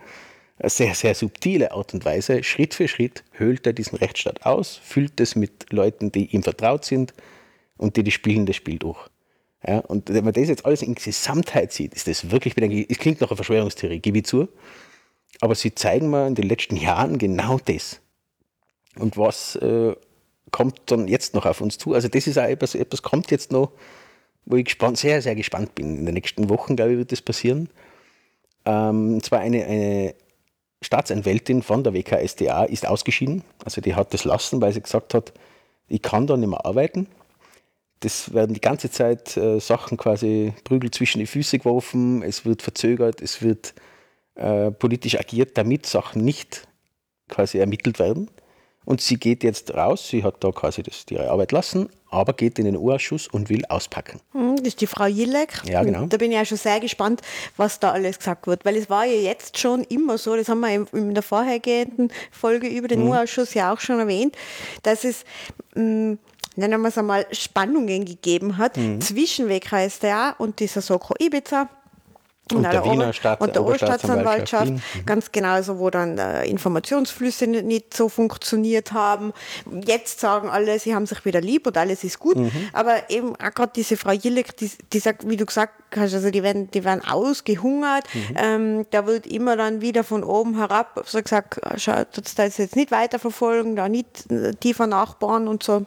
[0.64, 2.44] sehr, sehr subtile Art und Weise.
[2.44, 6.84] Schritt für Schritt höhlt er diesen Rechtsstaat aus, füllt es mit Leuten, die ihm vertraut
[6.84, 7.14] sind
[7.78, 9.00] und die, die spielen das Spiel durch.
[9.66, 13.22] Ja, und wenn man das jetzt alles in Gesamtheit sieht, ist das wirklich, es klingt
[13.22, 14.47] nach einer Verschwörungstheorie, gebe ich zu,
[15.39, 17.99] aber sie zeigen mir in den letzten Jahren genau das.
[18.95, 19.95] Und was äh,
[20.51, 21.93] kommt dann jetzt noch auf uns zu?
[21.93, 23.72] Also das ist auch etwas, etwas kommt jetzt noch,
[24.45, 25.95] wo ich gespannt, sehr, sehr gespannt bin.
[25.95, 27.70] In den nächsten Wochen, glaube ich, wird das passieren.
[28.66, 30.16] Ähm, zwar eine, eine
[30.82, 33.43] Staatsanwältin von der WKSDA ist ausgeschieden.
[33.64, 35.32] Also die hat das lassen, weil sie gesagt hat,
[35.88, 37.07] ich kann da nicht mehr arbeiten
[38.02, 42.62] das werden die ganze Zeit äh, Sachen quasi Prügel zwischen die Füße geworfen, es wird
[42.62, 43.74] verzögert, es wird
[44.36, 46.68] äh, politisch agiert, damit Sachen nicht
[47.30, 48.30] quasi ermittelt werden.
[48.84, 52.58] Und sie geht jetzt raus, sie hat da quasi das, ihre Arbeit lassen, aber geht
[52.58, 54.20] in den U-Ausschuss und will auspacken.
[54.32, 55.62] Hm, das ist die Frau Jillek.
[55.66, 56.08] Ja, genau.
[56.08, 57.22] Da bin ich ja schon sehr gespannt,
[57.58, 60.62] was da alles gesagt wird, weil es war ja jetzt schon immer so, das haben
[60.62, 63.10] wir in der vorhergehenden Folge über den mhm.
[63.10, 64.36] U-Ausschuss ja auch schon erwähnt,
[64.84, 65.26] dass es
[65.74, 66.18] hm,
[66.56, 69.00] nennen wir es einmal, Spannungen gegeben hat mhm.
[69.02, 71.70] zwischen WKSDA und dieser Soko Ibiza.
[72.58, 74.82] Und, der Wiener Stadt, und der Oberstaatsanwaltschaft, mhm.
[75.06, 79.34] ganz genauso, wo dann äh, Informationsflüsse nicht, nicht, so funktioniert haben.
[79.86, 82.38] Jetzt sagen alle, sie haben sich wieder lieb und alles ist gut.
[82.38, 82.52] Mhm.
[82.74, 86.32] Aber eben auch gerade diese Frau Jillik, die, die, sagt, wie du gesagt hast, also
[86.32, 88.04] die werden, die werden ausgehungert.
[88.14, 88.36] Mhm.
[88.38, 92.91] Ähm, da wird immer dann wieder von oben herab so gesagt, schaut, das jetzt nicht
[92.91, 95.86] weiterverfolgen, da nicht äh, tiefer nachbauen und so.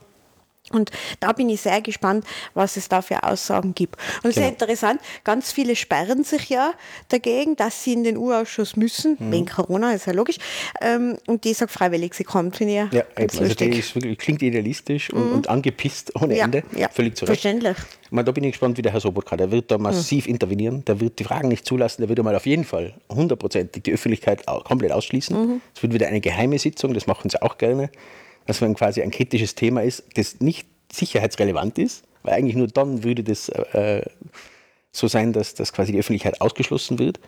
[0.71, 0.91] Und
[1.21, 3.97] da bin ich sehr gespannt, was es da für Aussagen gibt.
[4.23, 4.47] Und es genau.
[4.47, 6.73] ist interessant, ganz viele sperren sich ja
[7.11, 9.33] dagegen, dass sie in den U-Ausschuss müssen, mhm.
[9.33, 10.39] wegen Corona, ist ja logisch.
[10.81, 13.79] Ähm, und die sagt freiwillig, sie kommt, finde ich ja, ganz also lustig.
[13.79, 15.33] Ist wirklich, klingt idealistisch und, mhm.
[15.35, 16.63] und, angepisst ohne ja, Ende.
[16.75, 17.43] Ja, völlig zurecht.
[17.43, 17.77] Verständlich.
[18.11, 20.33] da bin ich gespannt, wie der Herr Sobotka, der wird da massiv mhm.
[20.33, 23.93] intervenieren, der wird die Fragen nicht zulassen, der wird einmal auf jeden Fall hundertprozentig die
[23.93, 25.37] Öffentlichkeit komplett ausschließen.
[25.37, 25.61] Mhm.
[25.77, 27.91] Es wird wieder eine geheime Sitzung, das machen sie auch gerne
[28.47, 33.05] dass man quasi ein kritisches Thema ist, das nicht sicherheitsrelevant ist, weil eigentlich nur dann
[33.05, 34.03] würde das äh,
[34.93, 37.21] so sein, dass, dass quasi die Öffentlichkeit ausgeschlossen wird.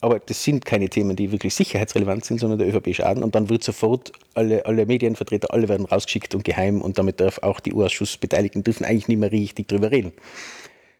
[0.00, 3.24] Aber das sind keine Themen, die wirklich sicherheitsrelevant sind, sondern der ÖVP schaden.
[3.24, 7.38] Und dann wird sofort alle, alle Medienvertreter, alle werden rausgeschickt und geheim und damit darf
[7.42, 10.12] auch die U-Ausschussbeteiligten dürfen eigentlich nicht mehr richtig drüber reden.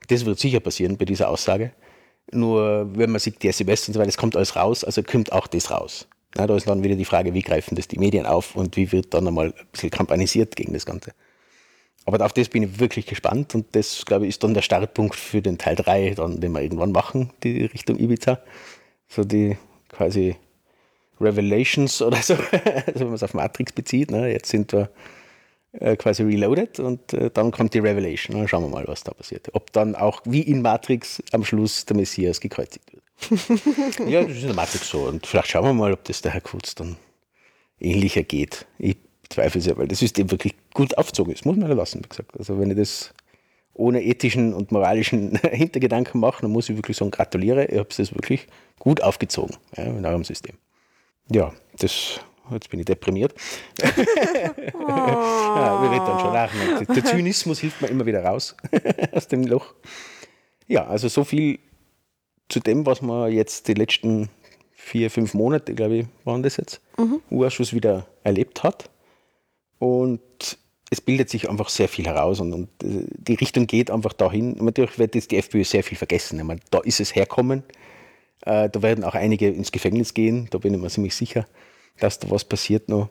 [0.09, 1.71] Das wird sicher passieren bei dieser Aussage.
[2.33, 5.33] Nur wenn man sieht, die SMS und so weiter, es kommt alles raus, also kommt
[5.33, 6.09] auch das raus.
[6.39, 8.93] Ja, da ist dann wieder die Frage, wie greifen das die Medien auf und wie
[8.93, 11.13] wird dann einmal ein bisschen kampanisiert gegen das Ganze.
[12.07, 15.17] Aber auf das bin ich wirklich gespannt und das, glaube ich, ist dann der Startpunkt
[15.17, 18.41] für den Teil 3, dann, den wir irgendwann machen, die Richtung Ibiza.
[19.09, 19.59] So die
[19.89, 20.37] quasi
[21.21, 22.35] Revelations oder so,
[22.87, 24.11] also wenn man es auf Matrix bezieht.
[24.11, 24.31] Ne?
[24.31, 24.91] Jetzt sind wir
[25.73, 28.37] äh, quasi reloaded und äh, dann kommt die Revelation.
[28.37, 29.49] Dann schauen wir mal, was da passiert.
[29.55, 33.03] Ob dann auch wie in Matrix am Schluss der Messias gekreuzigt wird.
[34.07, 35.01] ja, das ist in der Matrix so.
[35.01, 36.97] Und vielleicht schauen wir mal, ob das der Herr Kurz dann
[37.81, 38.67] ähnlicher geht.
[38.79, 38.97] Ich
[39.29, 41.45] zweifle sehr, weil das System wirklich gut aufgezogen ist.
[41.45, 42.39] Muss man ja lassen, wie gesagt.
[42.39, 43.13] Also wenn ich das
[43.75, 48.15] ohne ethischen und moralischen Hintergedanken mache, dann muss ich wirklich sagen, gratuliere, ihr habt das
[48.15, 48.47] wirklich
[48.79, 50.57] gut aufgezogen ja, in eurem System.
[51.31, 53.35] Ja, das Jetzt bin ich deprimiert.
[53.83, 53.85] oh.
[54.89, 56.51] ja, wir reden dann schon nach.
[56.95, 58.57] Der Zynismus hilft mir immer wieder raus
[59.13, 59.75] aus dem Loch.
[60.67, 61.59] Ja, also so viel
[62.49, 64.31] zu dem, was man jetzt die letzten
[64.71, 67.21] vier, fünf Monate, glaube ich, waren das jetzt, mhm.
[67.31, 68.91] U-Ausschuss wieder erlebt hat.
[69.79, 70.21] Und
[70.91, 74.57] es bildet sich einfach sehr viel heraus und, und äh, die Richtung geht einfach dahin.
[74.59, 76.45] Natürlich wird jetzt die FPÖ sehr viel vergessen.
[76.47, 77.63] Meine, da ist es herkommen.
[78.43, 81.47] Äh, da werden auch einige ins Gefängnis gehen, da bin ich mir ziemlich sicher,
[81.99, 83.11] dass da was passiert noch.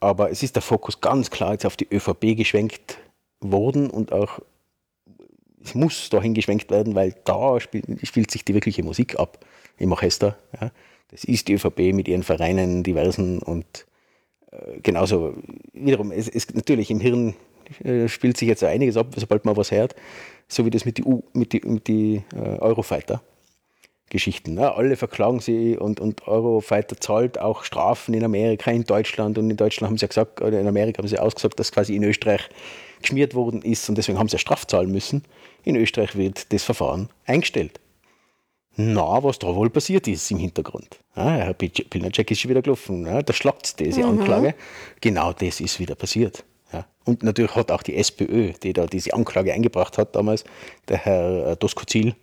[0.00, 2.98] Aber es ist der Fokus ganz klar jetzt auf die ÖVP geschwenkt
[3.40, 4.40] worden und auch
[5.64, 9.44] es muss dahin geschwenkt werden, weil da spielt, spielt sich die wirkliche Musik ab
[9.78, 10.36] im Orchester.
[10.60, 10.70] Ja.
[11.10, 13.86] Das ist die ÖVP mit ihren Vereinen, diversen und
[14.50, 15.34] äh, genauso
[15.72, 17.34] wiederum, es ist natürlich im Hirn
[17.84, 19.94] äh, spielt sich jetzt einiges ab, sobald man was hört,
[20.48, 23.22] so wie das mit die, U, mit die, mit die äh, Eurofighter.
[24.12, 24.54] Geschichten.
[24.54, 24.74] Ne?
[24.74, 29.56] Alle verklagen sie und, und Eurofighter zahlt auch Strafen in Amerika, in Deutschland und in
[29.56, 32.48] Deutschland haben sie ja gesagt, oder in Amerika haben sie ausgesagt, dass quasi in Österreich
[33.00, 35.24] geschmiert worden ist und deswegen haben sie ja Straf zahlen müssen.
[35.64, 37.80] In Österreich wird das Verfahren eingestellt.
[38.76, 41.00] Na, was da wohl passiert ist im Hintergrund.
[41.16, 43.06] Ja, Herr Pilnacek ist schon wieder gelaufen.
[43.06, 44.20] Ja, da schlagt diese mhm.
[44.20, 44.54] Anklage.
[45.00, 46.44] Genau das ist wieder passiert.
[46.72, 46.86] Ja.
[47.04, 50.44] Und natürlich hat auch die SPÖ, die da diese Anklage eingebracht hat damals,
[50.88, 52.14] der Herr Doskozil,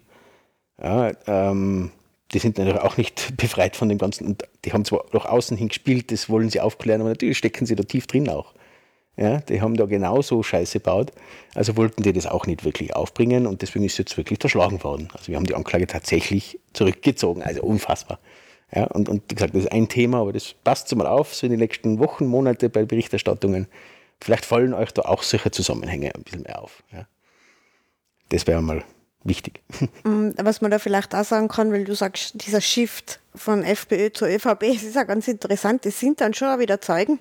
[0.81, 1.91] ja, ähm,
[2.33, 4.25] die sind natürlich auch nicht befreit von dem Ganzen.
[4.25, 7.65] Und die haben zwar nach außen hin gespielt, das wollen sie aufklären, aber natürlich stecken
[7.65, 8.53] sie da tief drin auch.
[9.17, 11.11] Ja, die haben da genauso Scheiße gebaut.
[11.53, 15.09] Also wollten die das auch nicht wirklich aufbringen und deswegen ist jetzt wirklich verschlagen worden.
[15.11, 18.19] Also wir haben die Anklage tatsächlich zurückgezogen, also unfassbar.
[18.73, 21.47] Ja, und, und wie gesagt, das ist ein Thema, aber das passt mal auf, so
[21.47, 23.67] in den nächsten Wochen, Monate bei Berichterstattungen.
[24.21, 26.83] Vielleicht fallen euch da auch solche Zusammenhänge ein bisschen mehr auf.
[26.93, 27.05] Ja.
[28.29, 28.85] Das wäre mal
[29.23, 29.61] wichtig.
[30.03, 34.11] Mm, was man da vielleicht auch sagen kann, weil du sagst, dieser Shift von FPÖ
[34.11, 37.19] zur ÖVP, das ist ja ganz interessant, das sind dann schon wieder Zeugen.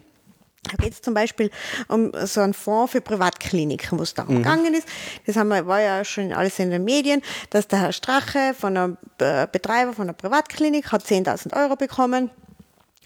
[0.63, 1.51] Da geht es zum Beispiel
[1.89, 4.37] um so einen Fonds für Privatkliniken, wo es da mhm.
[4.37, 4.89] gegangen ist.
[5.27, 8.77] Das haben wir, war ja schon alles in den Medien, dass der Herr Strache von
[8.77, 12.31] einem Betreiber von einer Privatklinik hat 10.000 Euro bekommen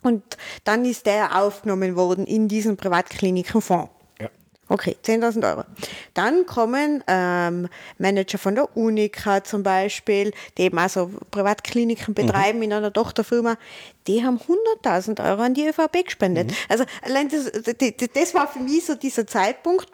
[0.02, 0.22] und
[0.64, 3.90] dann ist der aufgenommen worden in diesen Privatklinikenfonds.
[4.72, 5.64] Okay, 10.000 Euro.
[6.14, 7.68] Dann kommen ähm,
[7.98, 12.64] Manager von der Unica zum Beispiel, die eben also Privatkliniken betreiben mhm.
[12.64, 13.58] in einer Tochterfirma,
[14.06, 14.40] die haben
[14.82, 16.52] 100.000 Euro an die ÖVP gespendet.
[16.52, 16.56] Mhm.
[16.70, 19.88] Also allein das, das, das war für mich so dieser Zeitpunkt,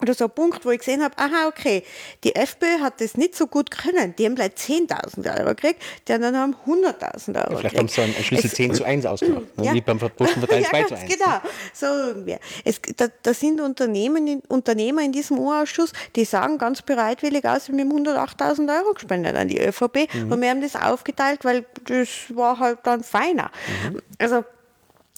[0.00, 1.84] oder so ein Punkt, wo ich gesehen habe, aha, okay,
[2.24, 4.14] die FPÖ hat das nicht so gut können.
[4.16, 7.78] Die haben gleich 10.000 Euro gekriegt, die anderen haben 100.000 Euro ja, Vielleicht gekriegt.
[7.78, 9.64] haben sie einen Schlüssel es, 10 zu 1 ausgemacht, ne?
[9.64, 9.74] ja.
[9.74, 11.12] wie beim Postenverteil ja, 2 zu 1.
[11.12, 11.40] Genau,
[11.72, 12.36] so irgendwie.
[12.64, 17.78] Es, da, da, sind Unternehmen, Unternehmer in diesem U-Ausschuss, die sagen ganz bereitwillig aus, wir
[17.78, 20.32] haben 108.000 Euro gespendet an die ÖVP mhm.
[20.32, 23.50] und wir haben das aufgeteilt, weil das war halt dann feiner.
[23.90, 24.00] Mhm.
[24.18, 24.44] Also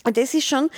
[0.07, 0.71] und das ist schon,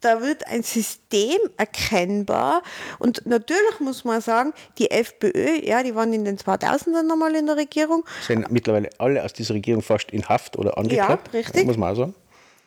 [0.00, 2.62] da wird ein System erkennbar.
[2.98, 7.46] Und natürlich muss man sagen, die FPÖ, ja, die waren in den 2000ern nochmal in
[7.46, 8.04] der Regierung.
[8.26, 11.28] Sind mittlerweile alle aus dieser Regierung fast in Haft oder angeklagt.
[11.32, 11.66] Ja, richtig.
[11.66, 12.14] Muss man auch sagen.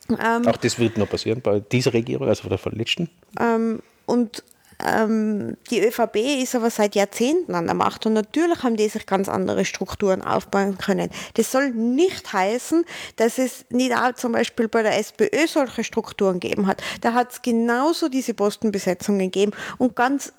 [0.10, 3.10] Ähm, auch das wird noch passieren bei dieser Regierung, also bei der letzten.
[3.40, 4.44] Ähm, und
[4.84, 9.06] ähm, die ÖVP ist aber seit Jahrzehnten an der Macht und natürlich haben die sich
[9.06, 11.10] ganz andere Strukturen aufbauen können.
[11.36, 16.40] Das soll nicht heißen, dass es nicht auch zum Beispiel bei der SPÖ solche Strukturen
[16.40, 16.82] gegeben hat.
[17.02, 20.34] Da hat es genauso diese Postenbesetzungen gegeben und ganz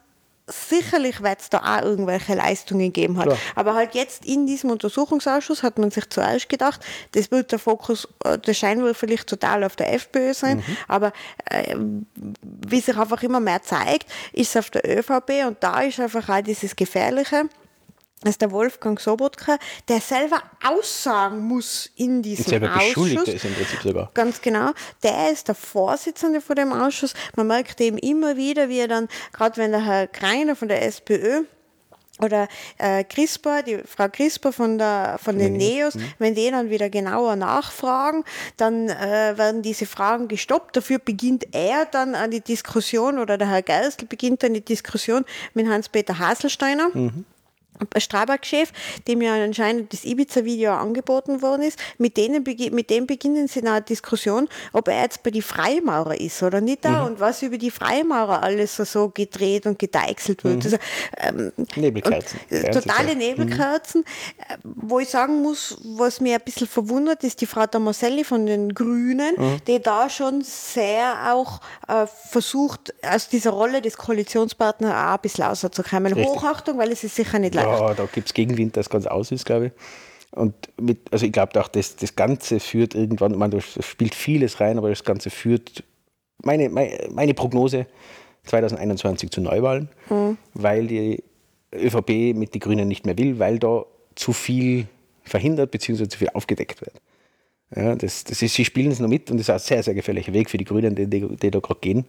[0.47, 3.26] sicherlich wird es da auch irgendwelche Leistungen geben hat.
[3.26, 3.38] Klar.
[3.55, 6.80] Aber halt jetzt in diesem Untersuchungsausschuss hat man sich zuerst gedacht,
[7.12, 10.76] das wird der Fokus, äh, der Scheinwurf vielleicht total auf der FPÖ sein, mhm.
[10.88, 11.12] aber
[11.51, 11.76] äh,
[12.42, 16.28] wie sich einfach immer mehr zeigt, ist es auf der ÖVP und da ist einfach
[16.28, 17.49] auch dieses Gefährliche
[18.27, 19.59] ist der Wolfgang Sobotka,
[19.89, 22.95] der selber aussagen muss in diesem selber Ausschuss.
[22.95, 24.11] Beschuldigt ist im Prinzip sogar.
[24.14, 24.72] Ganz genau.
[25.03, 27.14] Der ist der Vorsitzende von dem Ausschuss.
[27.37, 30.83] Man merkt eben immer wieder, wie er dann, gerade wenn der Herr Kreiner von der
[30.85, 31.45] SPÖ
[32.22, 32.49] oder
[32.79, 36.05] äh, CRISPR, die Frau CRISPR von, der, von den Neos, mhm.
[36.18, 38.24] wenn die dann wieder genauer nachfragen,
[38.57, 40.77] dann äh, werden diese Fragen gestoppt.
[40.77, 45.24] Dafür beginnt er dann an die Diskussion oder der Herr Geisel beginnt dann die Diskussion
[45.55, 46.89] mit Hans-Peter Haselsteiner.
[46.95, 47.24] Mhm
[47.97, 48.70] Strabag-Chef,
[49.07, 53.83] dem ja anscheinend das Ibiza-Video angeboten worden ist, mit, denen, mit dem beginnen sie eine
[53.83, 57.07] Diskussion, ob er jetzt bei die Freimaurer ist oder nicht da mhm.
[57.07, 60.57] und was über die Freimaurer alles so gedreht und gedeichselt wird.
[60.57, 60.62] Mhm.
[60.64, 60.77] Also,
[61.18, 62.41] ähm, Nebelkerzen.
[62.51, 64.05] Und, totale Nebelkerzen.
[64.62, 64.74] Mhm.
[64.74, 68.74] Wo ich sagen muss, was mir ein bisschen verwundert, ist die Frau Tomaselli von den
[68.74, 69.61] Grünen, mhm.
[69.66, 75.45] die da schon sehr auch äh, versucht, aus dieser Rolle des Koalitionspartners auch ein bisschen
[75.45, 76.14] rauszukommen.
[76.14, 79.32] Hochachtung, weil es ist sicher nicht leicht ja, da gibt es Gegenwind, das ganz aus
[79.32, 79.72] ist, glaube ich.
[80.32, 84.60] Und mit, also ich glaube auch, das, das Ganze führt irgendwann, man, da spielt vieles
[84.60, 85.82] rein, aber das Ganze führt,
[86.42, 87.86] meine, meine, meine Prognose
[88.44, 90.36] 2021 zu Neuwahlen, mhm.
[90.54, 91.22] weil die
[91.74, 94.86] ÖVP mit den Grünen nicht mehr will, weil da zu viel
[95.22, 96.08] verhindert bzw.
[96.08, 97.00] zu viel aufgedeckt wird.
[97.74, 99.94] Ja, das, das ist, sie spielen es noch mit und das ist ein sehr, sehr
[99.94, 102.04] gefährlicher Weg für die Grünen, die, die, da gerade gehen.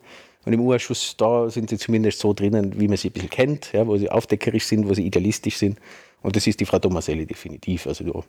[0.45, 3.73] Und im U-Ausschuss, da sind sie zumindest so drinnen, wie man sie ein bisschen kennt,
[3.73, 5.79] ja, wo sie aufdeckerisch sind, wo sie idealistisch sind.
[6.21, 7.87] Und das ist die Frau Tomaselli definitiv.
[7.87, 8.23] Also da,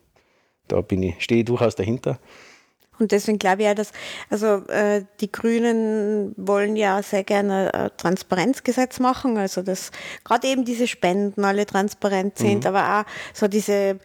[0.69, 2.19] da bin ich, stehe ich durchaus dahinter.
[2.99, 3.93] Und deswegen glaube ich ja, dass
[4.31, 9.91] also äh, die Grünen wollen ja sehr gerne ein Transparenzgesetz machen, also dass
[10.25, 12.75] gerade eben diese Spenden alle transparent sind, mhm.
[12.75, 13.99] aber auch so diese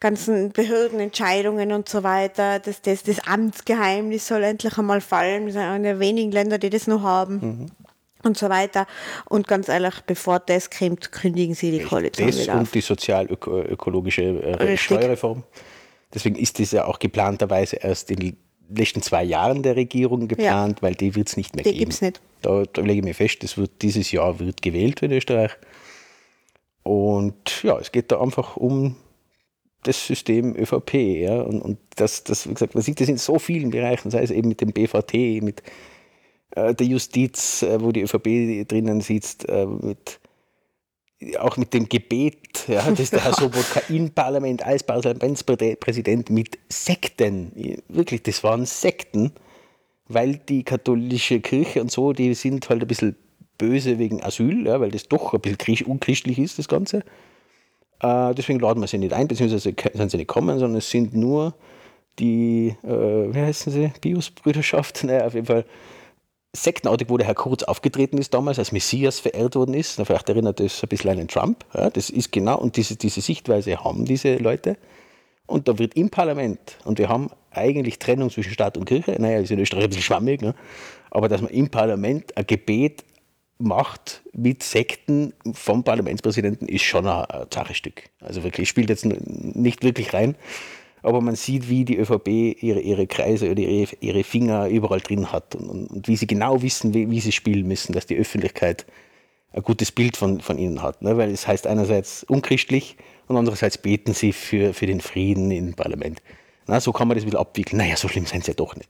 [0.00, 5.46] ganzen Behördenentscheidungen und so weiter, dass das, das Amtsgeheimnis soll endlich einmal fallen.
[5.46, 7.34] Wir sind einer der wenigen Länder, die das noch haben.
[7.34, 7.66] Mhm
[8.24, 8.86] und so weiter.
[9.26, 12.60] Und ganz ehrlich, bevor das kommt, kündigen sie die Koalition das wieder auf.
[12.60, 15.44] und die sozial-ökologische äh, Steuerreform.
[16.14, 18.36] Deswegen ist das ja auch geplanterweise erst in den
[18.68, 20.82] letzten zwei Jahren der Regierung geplant, ja.
[20.82, 21.80] weil die wird es nicht mehr die geben.
[21.80, 22.20] Gibt's nicht.
[22.42, 25.52] Da, da lege ich mir fest, das wird, dieses Jahr wird gewählt in Österreich.
[26.82, 28.96] Und ja, es geht da einfach um
[29.82, 30.94] das System ÖVP.
[30.94, 31.40] Ja?
[31.42, 34.30] Und, und das, das, wie gesagt, man sieht das in so vielen Bereichen, sei es
[34.30, 35.62] eben mit dem BVT, mit
[36.50, 40.20] äh, der Justiz, äh, wo die ÖVP drinnen sitzt, äh, mit
[41.38, 47.80] auch mit dem Gebet, ja, dass der Herr Sobotka im Parlament als Parlamentspräsident mit Sekten,
[47.88, 49.32] wirklich, das waren Sekten,
[50.08, 53.16] weil die katholische Kirche und so, die sind halt ein bisschen
[53.58, 57.04] böse wegen Asyl, ja, weil das doch ein bisschen unchristlich ist, das Ganze.
[58.00, 61.14] Äh, deswegen laden wir sie nicht ein, beziehungsweise sind sie nicht kommen, sondern es sind
[61.14, 61.54] nur
[62.18, 65.64] die, äh, wie heißen sie, Bios-Brüderschaft, naja, auf jeden Fall
[66.54, 70.00] sektenartig, wo der Herr Kurz aufgetreten ist damals, als Messias verehrt worden ist.
[70.04, 71.64] Vielleicht erinnert das ein bisschen an den Trump.
[71.74, 74.76] Ja, das ist genau, und diese, diese Sichtweise haben diese Leute.
[75.46, 79.40] Und da wird im Parlament, und wir haben eigentlich Trennung zwischen Staat und Kirche, naja,
[79.40, 80.54] ist in Österreich ein bisschen schwammig, ne?
[81.10, 83.04] aber dass man im Parlament ein Gebet
[83.58, 88.04] macht mit Sekten vom Parlamentspräsidenten, ist schon ein, ein Sache-Stück.
[88.20, 90.34] Also wirklich, spielt jetzt nicht wirklich rein
[91.04, 92.28] aber man sieht, wie die ÖVP
[92.62, 96.26] ihre, ihre Kreise oder ihre, ihre Finger überall drin hat und, und, und wie sie
[96.26, 98.86] genau wissen, wie, wie, sie spielen müssen, dass die Öffentlichkeit
[99.52, 101.02] ein gutes Bild von, von ihnen hat.
[101.02, 101.16] Ne?
[101.16, 102.96] Weil es heißt einerseits unchristlich
[103.28, 106.22] und andererseits beten sie für, für den Frieden im Parlament.
[106.66, 107.78] Na, so kann man das wieder abwickeln.
[107.78, 108.88] Naja, so schlimm sind sie ja doch nicht.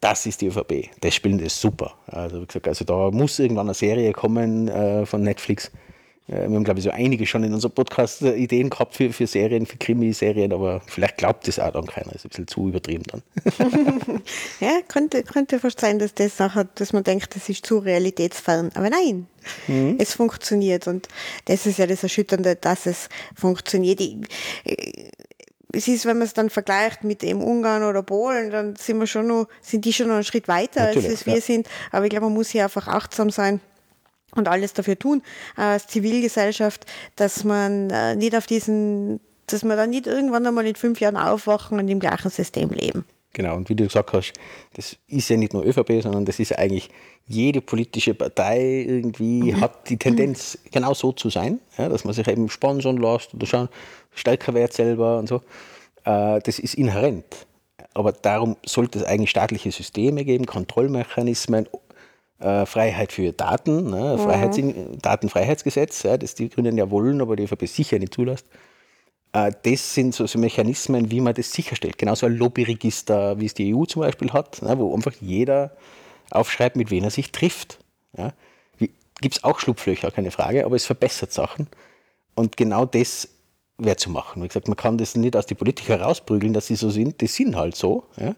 [0.00, 0.90] Das ist die ÖVP.
[1.00, 1.94] Das spielen das super.
[2.06, 5.72] Also, wie gesagt, also da muss irgendwann eine Serie kommen äh, von Netflix,
[6.26, 9.66] wir haben, glaube ich, so einige schon in unserem Podcast Ideen gehabt für, für Serien,
[9.66, 12.14] für Krimiserien, aber vielleicht glaubt das auch dann keiner.
[12.14, 13.22] Ist ein bisschen zu übertrieben dann.
[14.60, 18.70] ja, könnte, könnte fast sein, dass das nachher, dass man denkt, das ist zu realitätsfern.
[18.74, 19.26] Aber nein,
[19.66, 19.96] mhm.
[19.98, 21.08] es funktioniert und
[21.44, 24.00] das ist ja das Erschütternde, dass es funktioniert.
[24.00, 24.16] Ich,
[24.64, 25.10] äh,
[25.76, 29.08] es ist, wenn man es dann vergleicht mit dem Ungarn oder Polen, dann sind wir
[29.08, 31.40] schon noch, sind die schon noch einen Schritt weiter, Natürlich, als es wir ja.
[31.40, 31.68] sind.
[31.90, 33.60] Aber ich glaube, man muss hier einfach achtsam sein
[34.36, 35.22] und alles dafür tun
[35.56, 40.66] äh, als Zivilgesellschaft, dass man äh, nicht auf diesen, dass wir dann nicht irgendwann einmal
[40.66, 43.04] in fünf Jahren aufwachen und im gleichen System leben.
[43.34, 44.32] Genau, und wie du gesagt hast,
[44.74, 46.88] das ist ja nicht nur ÖVP, sondern das ist eigentlich
[47.26, 49.60] jede politische Partei irgendwie mhm.
[49.60, 53.46] hat die Tendenz, genau so zu sein, ja, dass man sich eben sponsern lässt oder
[53.46, 53.68] schauen,
[54.14, 55.42] stärker wird selber und so.
[56.04, 57.46] Äh, das ist inhärent.
[57.92, 61.68] Aber darum sollte es eigentlich staatliche Systeme geben, Kontrollmechanismen,
[62.44, 64.18] äh, Freiheit für Daten, ne?
[64.18, 64.98] Freiheits mhm.
[65.00, 68.46] Datenfreiheitsgesetz, ja, das die Grünen ja wollen, aber die ÖVP sicher nicht zulässt.
[69.32, 71.96] Äh, das sind so, so, Mechanismen, wie man das sicherstellt.
[71.96, 74.78] Genauso ein Lobbyregister, wie es die EU zum Beispiel hat, ne?
[74.78, 75.76] wo einfach jeder
[76.30, 77.78] aufschreibt, mit wem er sich trifft.
[78.16, 78.32] Ja?
[78.78, 81.68] Gibt es auch Schlupflöcher, keine Frage, aber es verbessert Sachen.
[82.34, 83.28] Und genau das
[83.78, 84.42] wäre zu machen.
[84.42, 87.20] Wie gesagt, man kann das nicht aus die Politiker rausprügeln, dass sie so sind.
[87.20, 88.04] Die sind halt so.
[88.16, 88.34] Ja?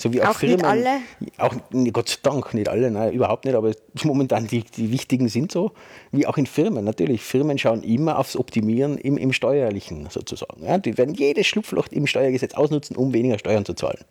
[0.00, 1.00] So wie auch, auch Firmen, nicht alle?
[1.36, 1.54] Auch,
[1.92, 3.72] Gott sei Dank, nicht alle, nein, überhaupt nicht, aber
[4.02, 5.72] momentan die, die wichtigen sind so,
[6.10, 6.86] wie auch in Firmen.
[6.86, 10.64] Natürlich, Firmen schauen immer aufs Optimieren im, im Steuerlichen sozusagen.
[10.64, 14.02] Ja, die werden jedes Schlupfloch im Steuergesetz ausnutzen, um weniger Steuern zu zahlen.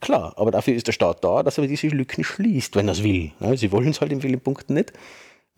[0.00, 3.02] Klar, aber dafür ist der Staat da, dass er diese Lücken schließt, wenn er es
[3.02, 3.32] will.
[3.40, 4.92] Ja, sie wollen es halt in vielen Punkten nicht.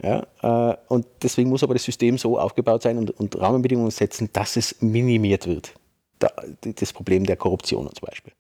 [0.01, 4.31] Ja, äh, und deswegen muss aber das System so aufgebaut sein und, und Rahmenbedingungen setzen,
[4.33, 5.73] dass es minimiert wird.
[6.21, 8.33] Da, das Problem der Korruption zum Beispiel.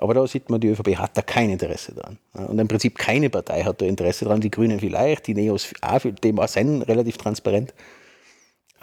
[0.00, 2.16] Aber da sieht man, die ÖVP hat da kein Interesse dran.
[2.32, 4.40] Und im Prinzip keine Partei hat da Interesse dran.
[4.40, 7.74] Die Grünen vielleicht, die Neos auch, dem auch sind relativ transparent.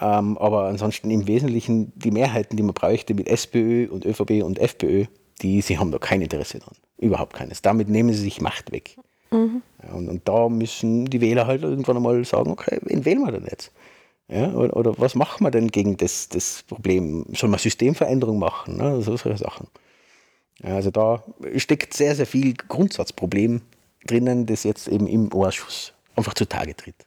[0.00, 4.60] Ähm, aber ansonsten im Wesentlichen die Mehrheiten, die man bräuchte mit SPÖ und ÖVP und
[4.60, 5.06] FPÖ,
[5.42, 6.76] die sie haben da kein Interesse dran.
[6.98, 7.62] Überhaupt keines.
[7.62, 8.96] Damit nehmen sie sich Macht weg.
[9.32, 9.62] Mhm.
[9.92, 13.46] Und, und, da müssen die Wähler halt irgendwann einmal sagen, okay, wen wählen wir denn
[13.50, 13.72] jetzt?
[14.28, 17.26] Ja, oder, oder was machen wir denn gegen das, das Problem?
[17.34, 18.76] Soll man Systemveränderung machen?
[18.76, 19.02] Ne?
[19.02, 19.66] So solche Sachen.
[20.62, 21.22] Also da
[21.56, 23.62] steckt sehr, sehr viel Grundsatzproblem
[24.06, 27.06] drinnen, das jetzt eben im Ausschuss einfach zutage tritt.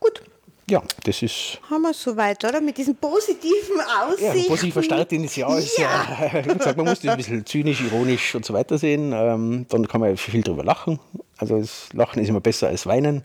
[0.00, 0.22] Gut.
[0.68, 1.60] Ja, das ist.
[1.68, 2.60] Haben wir soweit, oder?
[2.60, 4.38] Mit diesen positiven Aussichten.
[4.38, 6.30] Ja, positiver Start in das Jahr ist ja.
[6.32, 9.12] ja gesagt, man muss das ein bisschen zynisch, ironisch und so weiter sehen.
[9.12, 11.00] Ähm, dann kann man viel drüber lachen.
[11.36, 13.24] Also das Lachen ist immer besser als Weinen.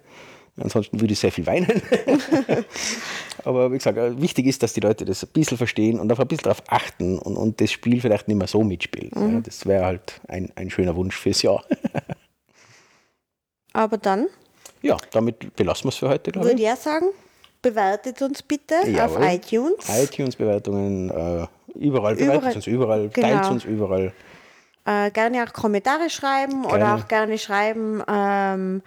[0.61, 1.81] Ansonsten würde ich sehr viel weinen.
[3.45, 6.19] Aber wie gesagt, äh, wichtig ist, dass die Leute das ein bisschen verstehen und auf
[6.19, 9.11] ein bisschen darauf achten und, und das Spiel vielleicht nicht mehr so mitspielen.
[9.15, 9.33] Mhm.
[9.35, 11.63] Ja, das wäre halt ein, ein schöner Wunsch fürs Jahr.
[13.73, 14.27] Aber dann?
[14.81, 16.57] Ja, damit belassen wir es für heute, glaube ich.
[16.57, 17.07] Würde ich sagen,
[17.61, 19.23] bewertet uns bitte Jawohl.
[19.23, 19.89] auf iTunes.
[19.89, 23.27] iTunes-Bewertungen, äh, überall, bewertet überall, uns überall, genau.
[23.27, 24.13] teilt uns überall.
[24.89, 26.75] Äh, gerne auch Kommentare schreiben gerne.
[26.75, 28.81] oder auch gerne schreiben, ähm,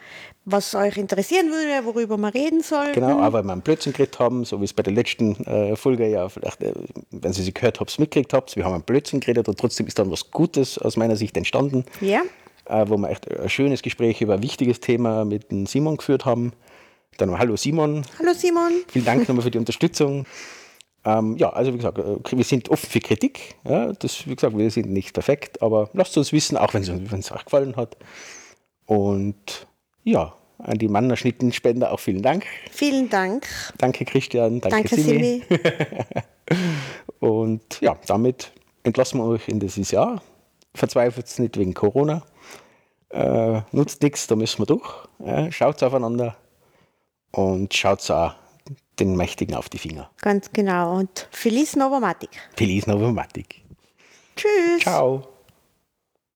[0.45, 2.93] was euch interessieren würde, worüber wir reden sollen.
[2.93, 6.09] Genau, aber wir einen Blödsinn gekriegt haben, so wie es bei der letzten äh, Folge
[6.09, 6.73] ja vielleicht, äh,
[7.13, 8.57] wenn Sie sie gehört haben, mitgekriegt habt.
[8.57, 11.85] Wir haben einen Blödsinn geredet und trotzdem ist dann was Gutes aus meiner Sicht entstanden.
[12.01, 12.23] Ja.
[12.65, 16.25] Äh, wo wir echt ein schönes Gespräch über ein wichtiges Thema mit dem Simon geführt
[16.25, 16.53] haben.
[17.19, 18.03] Dann mal Hallo Simon.
[18.19, 18.73] Hallo Simon.
[18.89, 20.27] Vielen Dank nochmal für die Unterstützung.
[21.05, 23.57] Ähm, ja, also wie gesagt, äh, wir sind offen für Kritik.
[23.65, 27.33] Ja, das, wie gesagt, wir sind nicht perfekt, aber lasst uns wissen, auch wenn es
[27.33, 27.97] euch gefallen hat.
[28.87, 29.67] Und
[30.05, 32.45] ja, an die Mannerschnittenspender auch vielen Dank.
[32.71, 33.47] Vielen Dank.
[33.79, 35.43] Danke Christian, danke, Danke, Simi.
[35.49, 35.61] Simi.
[37.21, 38.53] Und ja, damit
[38.85, 40.23] entlassen wir euch in dieses Jahr.
[40.75, 42.23] Verzweifelt nicht wegen Corona.
[43.11, 45.07] Äh, nutzt nichts, da müssen wir durch.
[45.25, 46.37] Äh, schaut aufeinander
[47.33, 48.35] und schaut auch
[48.99, 50.11] den Mächtigen auf die Finger.
[50.21, 50.99] Ganz genau.
[50.99, 52.31] Und Feliz Novomatic.
[52.57, 53.63] Feliz Novomatic.
[54.37, 54.83] Tschüss.
[54.83, 55.32] Ciao.